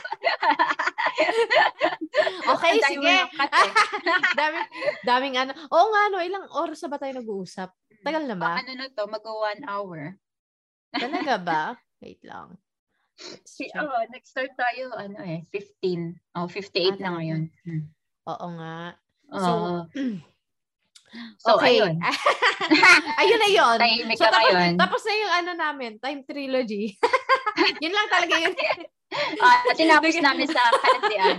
[2.44, 3.14] Okay, Ang dami sige.
[3.14, 3.26] eh.
[4.34, 4.68] daming,
[5.06, 5.52] daming ano.
[5.70, 7.70] Oo nga, no, ilang oras na ba tayo nag-uusap?
[8.02, 8.58] Tagal na ba?
[8.60, 10.00] Ano na to, mag-one hour.
[10.92, 11.62] Talaga ba?
[12.02, 12.58] Wait lang.
[13.46, 16.18] Si, oh, nag-start tayo, ano eh, 15.
[16.34, 17.42] Oh, 58 na Ah, ngayon.
[17.64, 17.84] Hmm.
[18.26, 18.78] Oo nga.
[19.34, 19.90] So, So,
[21.46, 21.78] so okay.
[21.78, 21.94] ayun.
[23.22, 23.78] ayun na yun.
[23.78, 26.98] Tahimik So, tapos, tapos na yung ano namin, time trilogy.
[27.84, 28.54] yun lang talaga yun.
[29.44, 31.38] Ah, tinapos namin sa kalandian.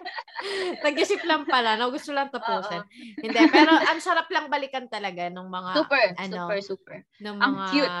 [0.86, 1.92] Nag-isip lang pala, no?
[1.92, 2.80] Gusto lang tapusin.
[2.80, 2.88] Oo.
[3.20, 6.96] Hindi, pero ang sarap lang balikan talaga ng mga, Super, ano, super, super.
[7.20, 7.94] ng ang mga, cute.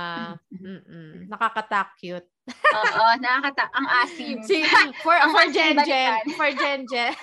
[0.56, 2.28] mm nakakatak-cute.
[2.50, 3.70] Oo, nakakata.
[3.76, 4.36] Ang asim.
[4.42, 4.64] Si,
[5.04, 7.14] for, Ang for Jen Jen, for Jen Jen.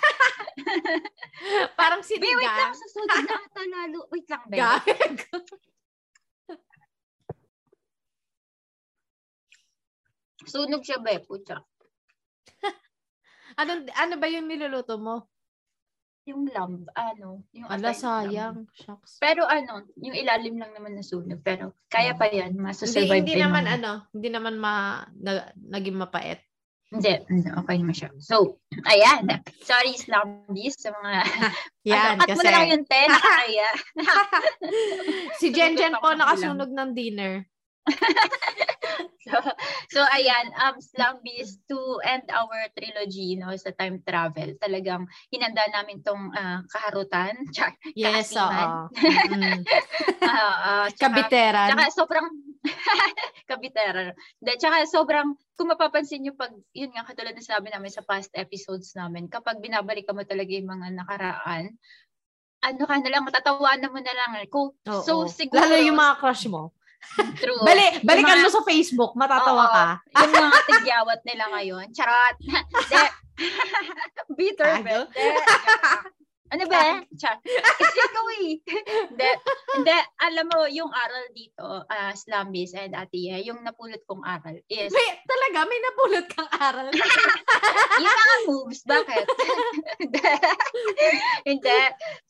[1.79, 2.71] Parang Wait, wait lang.
[2.71, 2.73] sinigang.
[2.73, 3.99] Sa sunog na ata lalo.
[4.13, 4.59] Wait lang, Ben.
[4.63, 5.15] Gag.
[10.47, 11.19] Sunog siya, be.
[11.21, 11.59] Pucha.
[13.61, 15.27] ano, ano ba yung niluluto mo?
[16.27, 18.67] Yung lamb, ano, yung Ala, sayang.
[18.75, 19.15] Shucks.
[19.23, 21.39] Pero ano, yung ilalim lang naman na sunog.
[21.39, 22.51] Pero kaya pa yan.
[22.51, 23.79] Hindi, Masasurvive hindi din naman naman.
[23.79, 26.43] ano, hindi naman ma, na, naging mapait.
[26.87, 28.09] Hindi, hindi, okay naman siya.
[28.23, 29.27] So, ayan.
[29.59, 31.11] Sorry, Slambies, sa mga...
[31.91, 33.69] Yan, ano, cut mo kasi na lang yung 10, nakakaya.
[35.39, 37.43] si Jen Jen po nakasunog ng dinner.
[39.27, 39.35] so,
[39.91, 44.55] so ayan, um, Slumbies to end our trilogy no, sa time travel.
[44.61, 47.35] Talagang hinanda namin tong uh, kaharutan.
[47.55, 48.91] Char, yes, oo.
[48.93, 49.61] Mm-hmm.
[50.23, 51.69] uh, uh, Kabiteran.
[51.73, 52.27] Tsaka sobrang
[53.49, 54.13] kabiteran.
[54.43, 58.31] De, tsaka sobrang, kung mapapansin nyo pag, yun nga, katulad na sabi namin sa past
[58.35, 61.75] episodes namin, kapag binabalik mo talaga yung mga nakaraan,
[62.57, 64.31] ano ka na lang, matatawanan mo na lang.
[64.49, 64.73] Oo.
[65.05, 65.61] so, siguro...
[65.61, 66.73] Lalo yung mga crush mo.
[67.41, 67.63] True.
[67.65, 69.85] Bali, balikan mga, mo sa Facebook, matatawa oo, ka.
[70.21, 71.85] yung mga tigyawat nila ngayon.
[71.93, 72.37] Charot.
[72.91, 73.03] De,
[74.33, 74.95] bitter, be.
[76.47, 77.03] Ano ba?
[77.19, 77.43] Chat.
[77.43, 78.55] Ikaw eh.
[79.11, 79.29] Hindi,
[79.75, 84.91] hindi, alam mo, yung aral dito, uh, Slumbies and Atiye, yung napulot kong aral is...
[84.95, 86.87] May, talaga, may napulot kang aral.
[88.03, 89.27] yung mga moves, bakit?
[91.51, 91.79] hindi.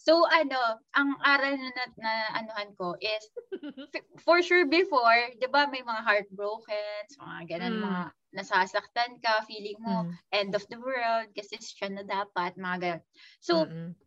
[0.01, 3.21] So, ano, ang aral na, na, na anuhan ko is,
[4.25, 7.83] for sure before, di ba, may mga heartbroken, mga ganun, mm.
[7.85, 8.03] mga
[8.33, 10.13] nasasaktan ka, feeling mo, mm.
[10.33, 13.03] end of the world, kasi siya na dapat, mga ganun.
[13.45, 14.06] So, Mm-mm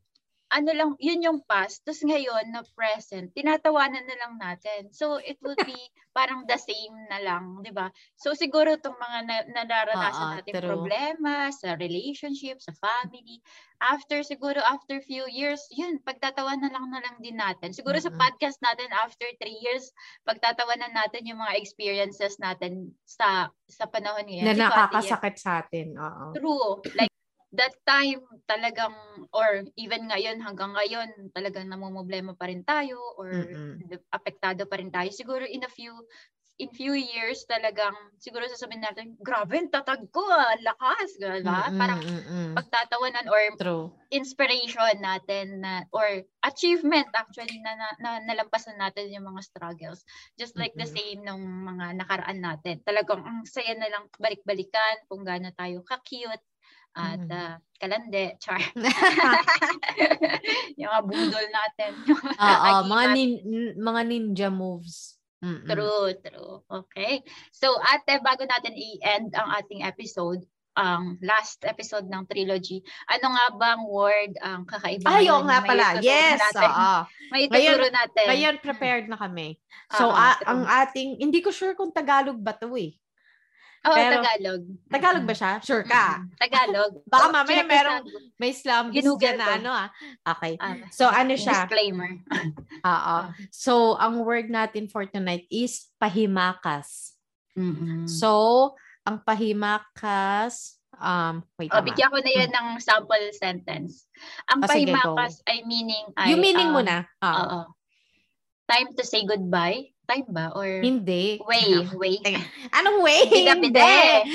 [0.50, 1.86] ano lang, yun yung past.
[1.86, 4.90] Tapos ngayon, na present, tinatawanan na lang natin.
[4.90, 5.78] So, it will be
[6.10, 7.86] parang the same na lang, di ba?
[8.18, 10.66] So, siguro itong mga na, nararanasan uh, natin true.
[10.66, 13.38] problema sa relationship, sa family,
[13.78, 17.70] after, siguro after few years, yun, pagtatawanan lang na lang din natin.
[17.70, 18.10] Siguro mm-hmm.
[18.10, 19.94] sa podcast natin, after three years,
[20.26, 24.50] pagtatawanan natin yung mga experiences natin sa sa panahon ngayon.
[24.50, 25.94] Na nakakasakit sa atin.
[25.94, 26.24] Oo.
[26.34, 26.70] True.
[26.98, 27.09] Like,
[27.50, 28.94] that time talagang
[29.34, 33.98] or even ngayon hanggang ngayon talagang namumblema pa rin tayo or mm-hmm.
[34.14, 35.94] apektado pa rin tayo siguro in a few
[36.60, 42.00] in few years talagang siguro sasabihin natin grabe tatag ko ah, lakas diba mm-hmm, parang
[42.04, 42.52] mm-hmm.
[42.52, 43.88] pagtatawanan or True.
[44.12, 50.04] inspiration natin na or achievement actually na, na, na nalampasan natin yung mga struggles
[50.36, 50.84] just like mm-hmm.
[50.84, 55.80] the same ng mga nakaraan natin talagang ang saya na lang balik-balikan kung gaano tayo
[55.88, 56.44] ka-cute
[56.96, 57.30] at mm.
[57.30, 58.58] uh, kalande, char.
[60.78, 61.90] yung mga budol natin.
[62.50, 63.42] Oo, mga nin-
[63.78, 65.16] mga ninja moves.
[65.40, 65.64] Mm-mm.
[65.64, 66.60] True, true.
[66.68, 67.24] Okay.
[67.48, 70.44] So, ate, bago natin i-end ang ating episode,
[70.78, 75.08] ang um, last episode ng trilogy, ano nga bang word ang um, kakaiba?
[75.08, 75.98] Ay, oo nga pala.
[75.98, 76.92] Yes, oo.
[77.32, 78.26] May ituturo natin.
[78.28, 79.58] Ngayon, prepared na kami.
[79.96, 82.99] So, uh, a- ang ating, hindi ko sure kung Tagalog ba to eh.
[83.80, 84.62] Oo, Pero, Tagalog.
[84.92, 85.52] Tagalog ba siya?
[85.64, 86.20] Sure ka?
[86.36, 87.00] Tagalog.
[87.12, 88.04] Baka oh, mamaya merong
[88.36, 89.88] may slam dyan na ano ah.
[90.36, 90.60] Okay.
[90.60, 91.64] Uh, so ano siya?
[91.64, 92.20] Disclaimer.
[92.92, 93.16] Oo.
[93.48, 97.16] So ang word natin for tonight is pahimakas.
[97.56, 98.04] Mm-hmm.
[98.04, 98.76] So
[99.08, 101.72] ang pahimakas um wait.
[101.72, 104.04] Oh, bigyan ko na 'yan ng sample sentence.
[104.52, 107.08] Ang oh, pahimakas sige, ay meaning ay Yung meaning um, mo na.
[107.24, 107.72] Oo.
[108.68, 110.50] Time to say goodbye time ba?
[110.58, 111.38] Or Hindi.
[111.46, 112.18] Way, way.
[112.74, 113.22] Anong way?
[113.54, 113.94] Hindi.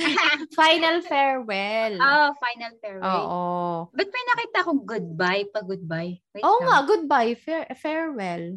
[0.60, 2.00] final farewell.
[2.00, 3.12] Oh, final farewell.
[3.28, 3.44] Oo.
[3.92, 6.16] Ba't may nakita akong goodbye pa goodbye?
[6.32, 6.68] Wait Oo lang.
[6.72, 7.36] nga, goodbye.
[7.36, 8.56] Fair, farewell.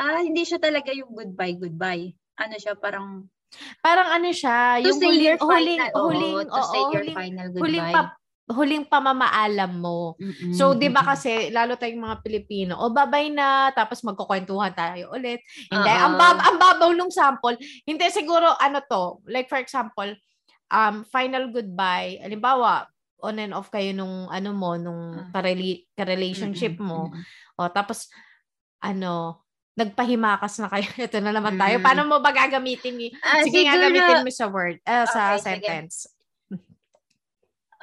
[0.00, 2.16] Ah, hindi siya talaga yung goodbye, goodbye.
[2.40, 3.28] Ano siya, parang
[3.78, 7.14] Parang ano siya, to yung huling, your huling, final, huling, to oo, say your huling,
[7.14, 7.62] final goodbye.
[7.70, 8.02] Huling pa,
[8.44, 10.20] huling pamamaalam mo.
[10.20, 10.52] Mm-mm.
[10.52, 15.40] So, 'di ba kasi lalo tayong mga Pilipino, o babay na tapos magkukwentuhan tayo ulit.
[15.72, 16.04] Hindi Uh-oh.
[16.04, 17.56] ang bab ang babaw nung sample.
[17.88, 20.12] Hindi siguro ano to, like for example,
[20.68, 22.20] um final goodbye.
[22.20, 22.84] Halimbawa,
[23.24, 25.40] on and off kayo nung ano mo nung uh.
[26.04, 27.08] relationship mo.
[27.56, 28.12] O tapos
[28.84, 29.40] ano,
[29.72, 30.84] nagpahimakas na kayo.
[31.08, 31.80] Ito na naman tayo.
[31.80, 33.08] Paano mo ba gagamitin?
[33.08, 36.04] Uh, sige, siguro, gagamitin mo sa word, uh, sa okay, sentence.
[36.04, 36.12] Sige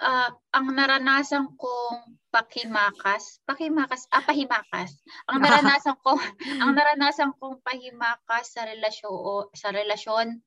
[0.01, 4.97] uh, ang naranasan kong pakimakas, pakimakas, ah, pahimakas.
[5.29, 6.17] Ang naranasan ko,
[6.61, 10.41] ang naranasan kong pahimakas sa relasyon sa relasyon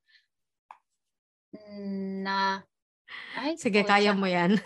[2.26, 2.66] na
[3.38, 4.59] ay, sige, kaya mo 'yan.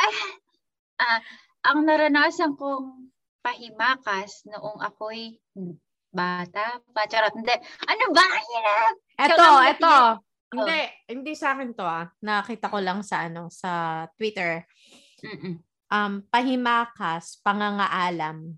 [1.05, 1.21] ah,
[1.69, 3.13] ang naranasan kong
[3.45, 5.37] pahimakas noong ako'y
[6.09, 7.53] bata, pacharot, hindi.
[7.85, 8.25] Ano ba?
[8.25, 8.95] Hirap.
[9.21, 9.97] Ito, ito.
[10.49, 10.91] Hindi, oh.
[11.13, 12.09] hindi sa akin to ah.
[12.25, 14.65] Nakita ko lang sa ano, sa Twitter.
[15.21, 15.61] Mm-mm.
[15.89, 18.57] Um, pahimakas, pangangaalam,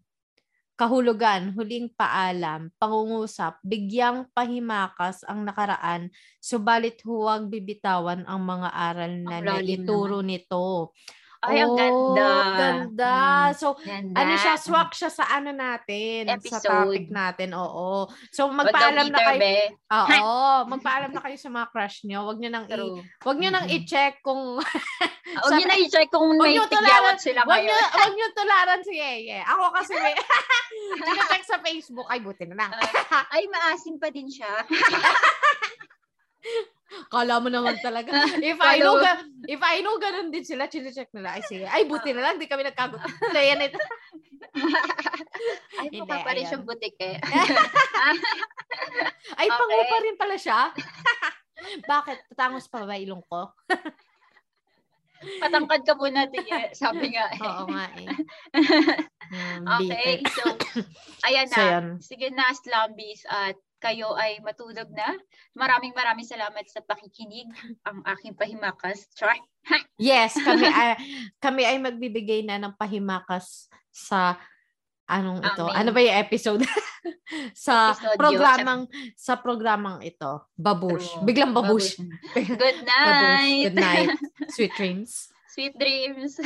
[0.80, 6.08] kahulugan, huling paalam, pangungusap, bigyang pahimakas ang nakaraan,
[6.40, 10.96] subalit huwag bibitawan ang mga aral na naituro nito.
[11.40, 12.28] Ay, ang ganda.
[12.28, 13.16] Oh, ganda.
[13.16, 14.12] Hmm, so, ganda.
[14.12, 16.52] ano siya, swak siya sa ano natin, Episode.
[16.52, 17.56] sa topic natin.
[17.56, 18.12] Oo.
[18.28, 19.40] So, magpaalam na kayo.
[19.40, 19.72] Be.
[19.88, 20.36] Oo,
[20.76, 22.28] magpaalam na kayo sa mga crush niyo.
[22.28, 22.76] Wag niyo nang i,
[23.24, 23.84] wag niyo nang mm-hmm.
[23.88, 24.60] i-check kung
[25.40, 27.72] Wag niyo nang i-check kung may tigyawat sila wag niyo,
[28.04, 29.40] wag niyo tularan si Yeye.
[29.40, 30.12] Ako kasi may
[31.32, 32.04] check sa Facebook.
[32.12, 32.70] Ay, buti na lang.
[32.76, 34.68] uh, ay, maasim pa din siya.
[37.10, 38.10] Kala mo naman talaga.
[38.42, 41.38] If I know, ga- if I know ganun din sila, chine-check nila.
[41.38, 41.62] Ay, sige.
[41.70, 43.06] Ay, buti na lang, di kami nagkagusto.
[43.06, 43.78] So, yan ito.
[45.80, 47.22] Ay, mukha pa rin siyang butik eh.
[49.38, 49.54] Ay, okay.
[49.54, 50.74] pango pa rin pala siya.
[51.90, 52.34] Bakit?
[52.34, 53.54] Tatangos pa ba ilong ko?
[55.38, 56.74] Patangkad ka muna, tiye.
[56.74, 57.30] Sabi nga.
[57.30, 57.40] Eh.
[57.44, 58.08] Oo nga eh.
[59.30, 60.42] Um, okay, so,
[61.28, 61.54] ayan na.
[61.54, 61.86] So, yan.
[62.02, 63.22] Sige na, Slumbies.
[63.30, 65.16] At kayo ay matulog na.
[65.56, 67.48] Maraming maraming salamat sa pakikinig.
[67.88, 69.08] Ang aking pahimakas.
[69.16, 69.34] Char.
[69.98, 70.94] yes, kami ay,
[71.40, 74.36] kami ay magbibigay na ng pahimakas sa
[75.10, 75.64] anong ito?
[75.66, 75.78] Amen.
[75.80, 76.62] Ano ba yung episode?
[77.56, 78.82] sa Episode programang
[79.16, 80.44] sa programang ito.
[80.54, 81.16] Babush.
[81.16, 81.24] True.
[81.24, 81.96] Biglang babush.
[81.96, 82.46] babush.
[82.46, 83.08] Good night.
[83.08, 83.64] Babush.
[83.64, 84.08] Good night.
[84.54, 85.10] Sweet dreams.
[85.50, 86.38] Sweet dreams.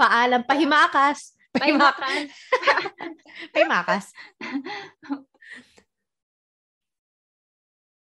[0.00, 0.46] Paalam.
[0.48, 1.36] Pahimakas.
[1.52, 2.30] Pahimakas.
[3.52, 4.04] Pahimakas.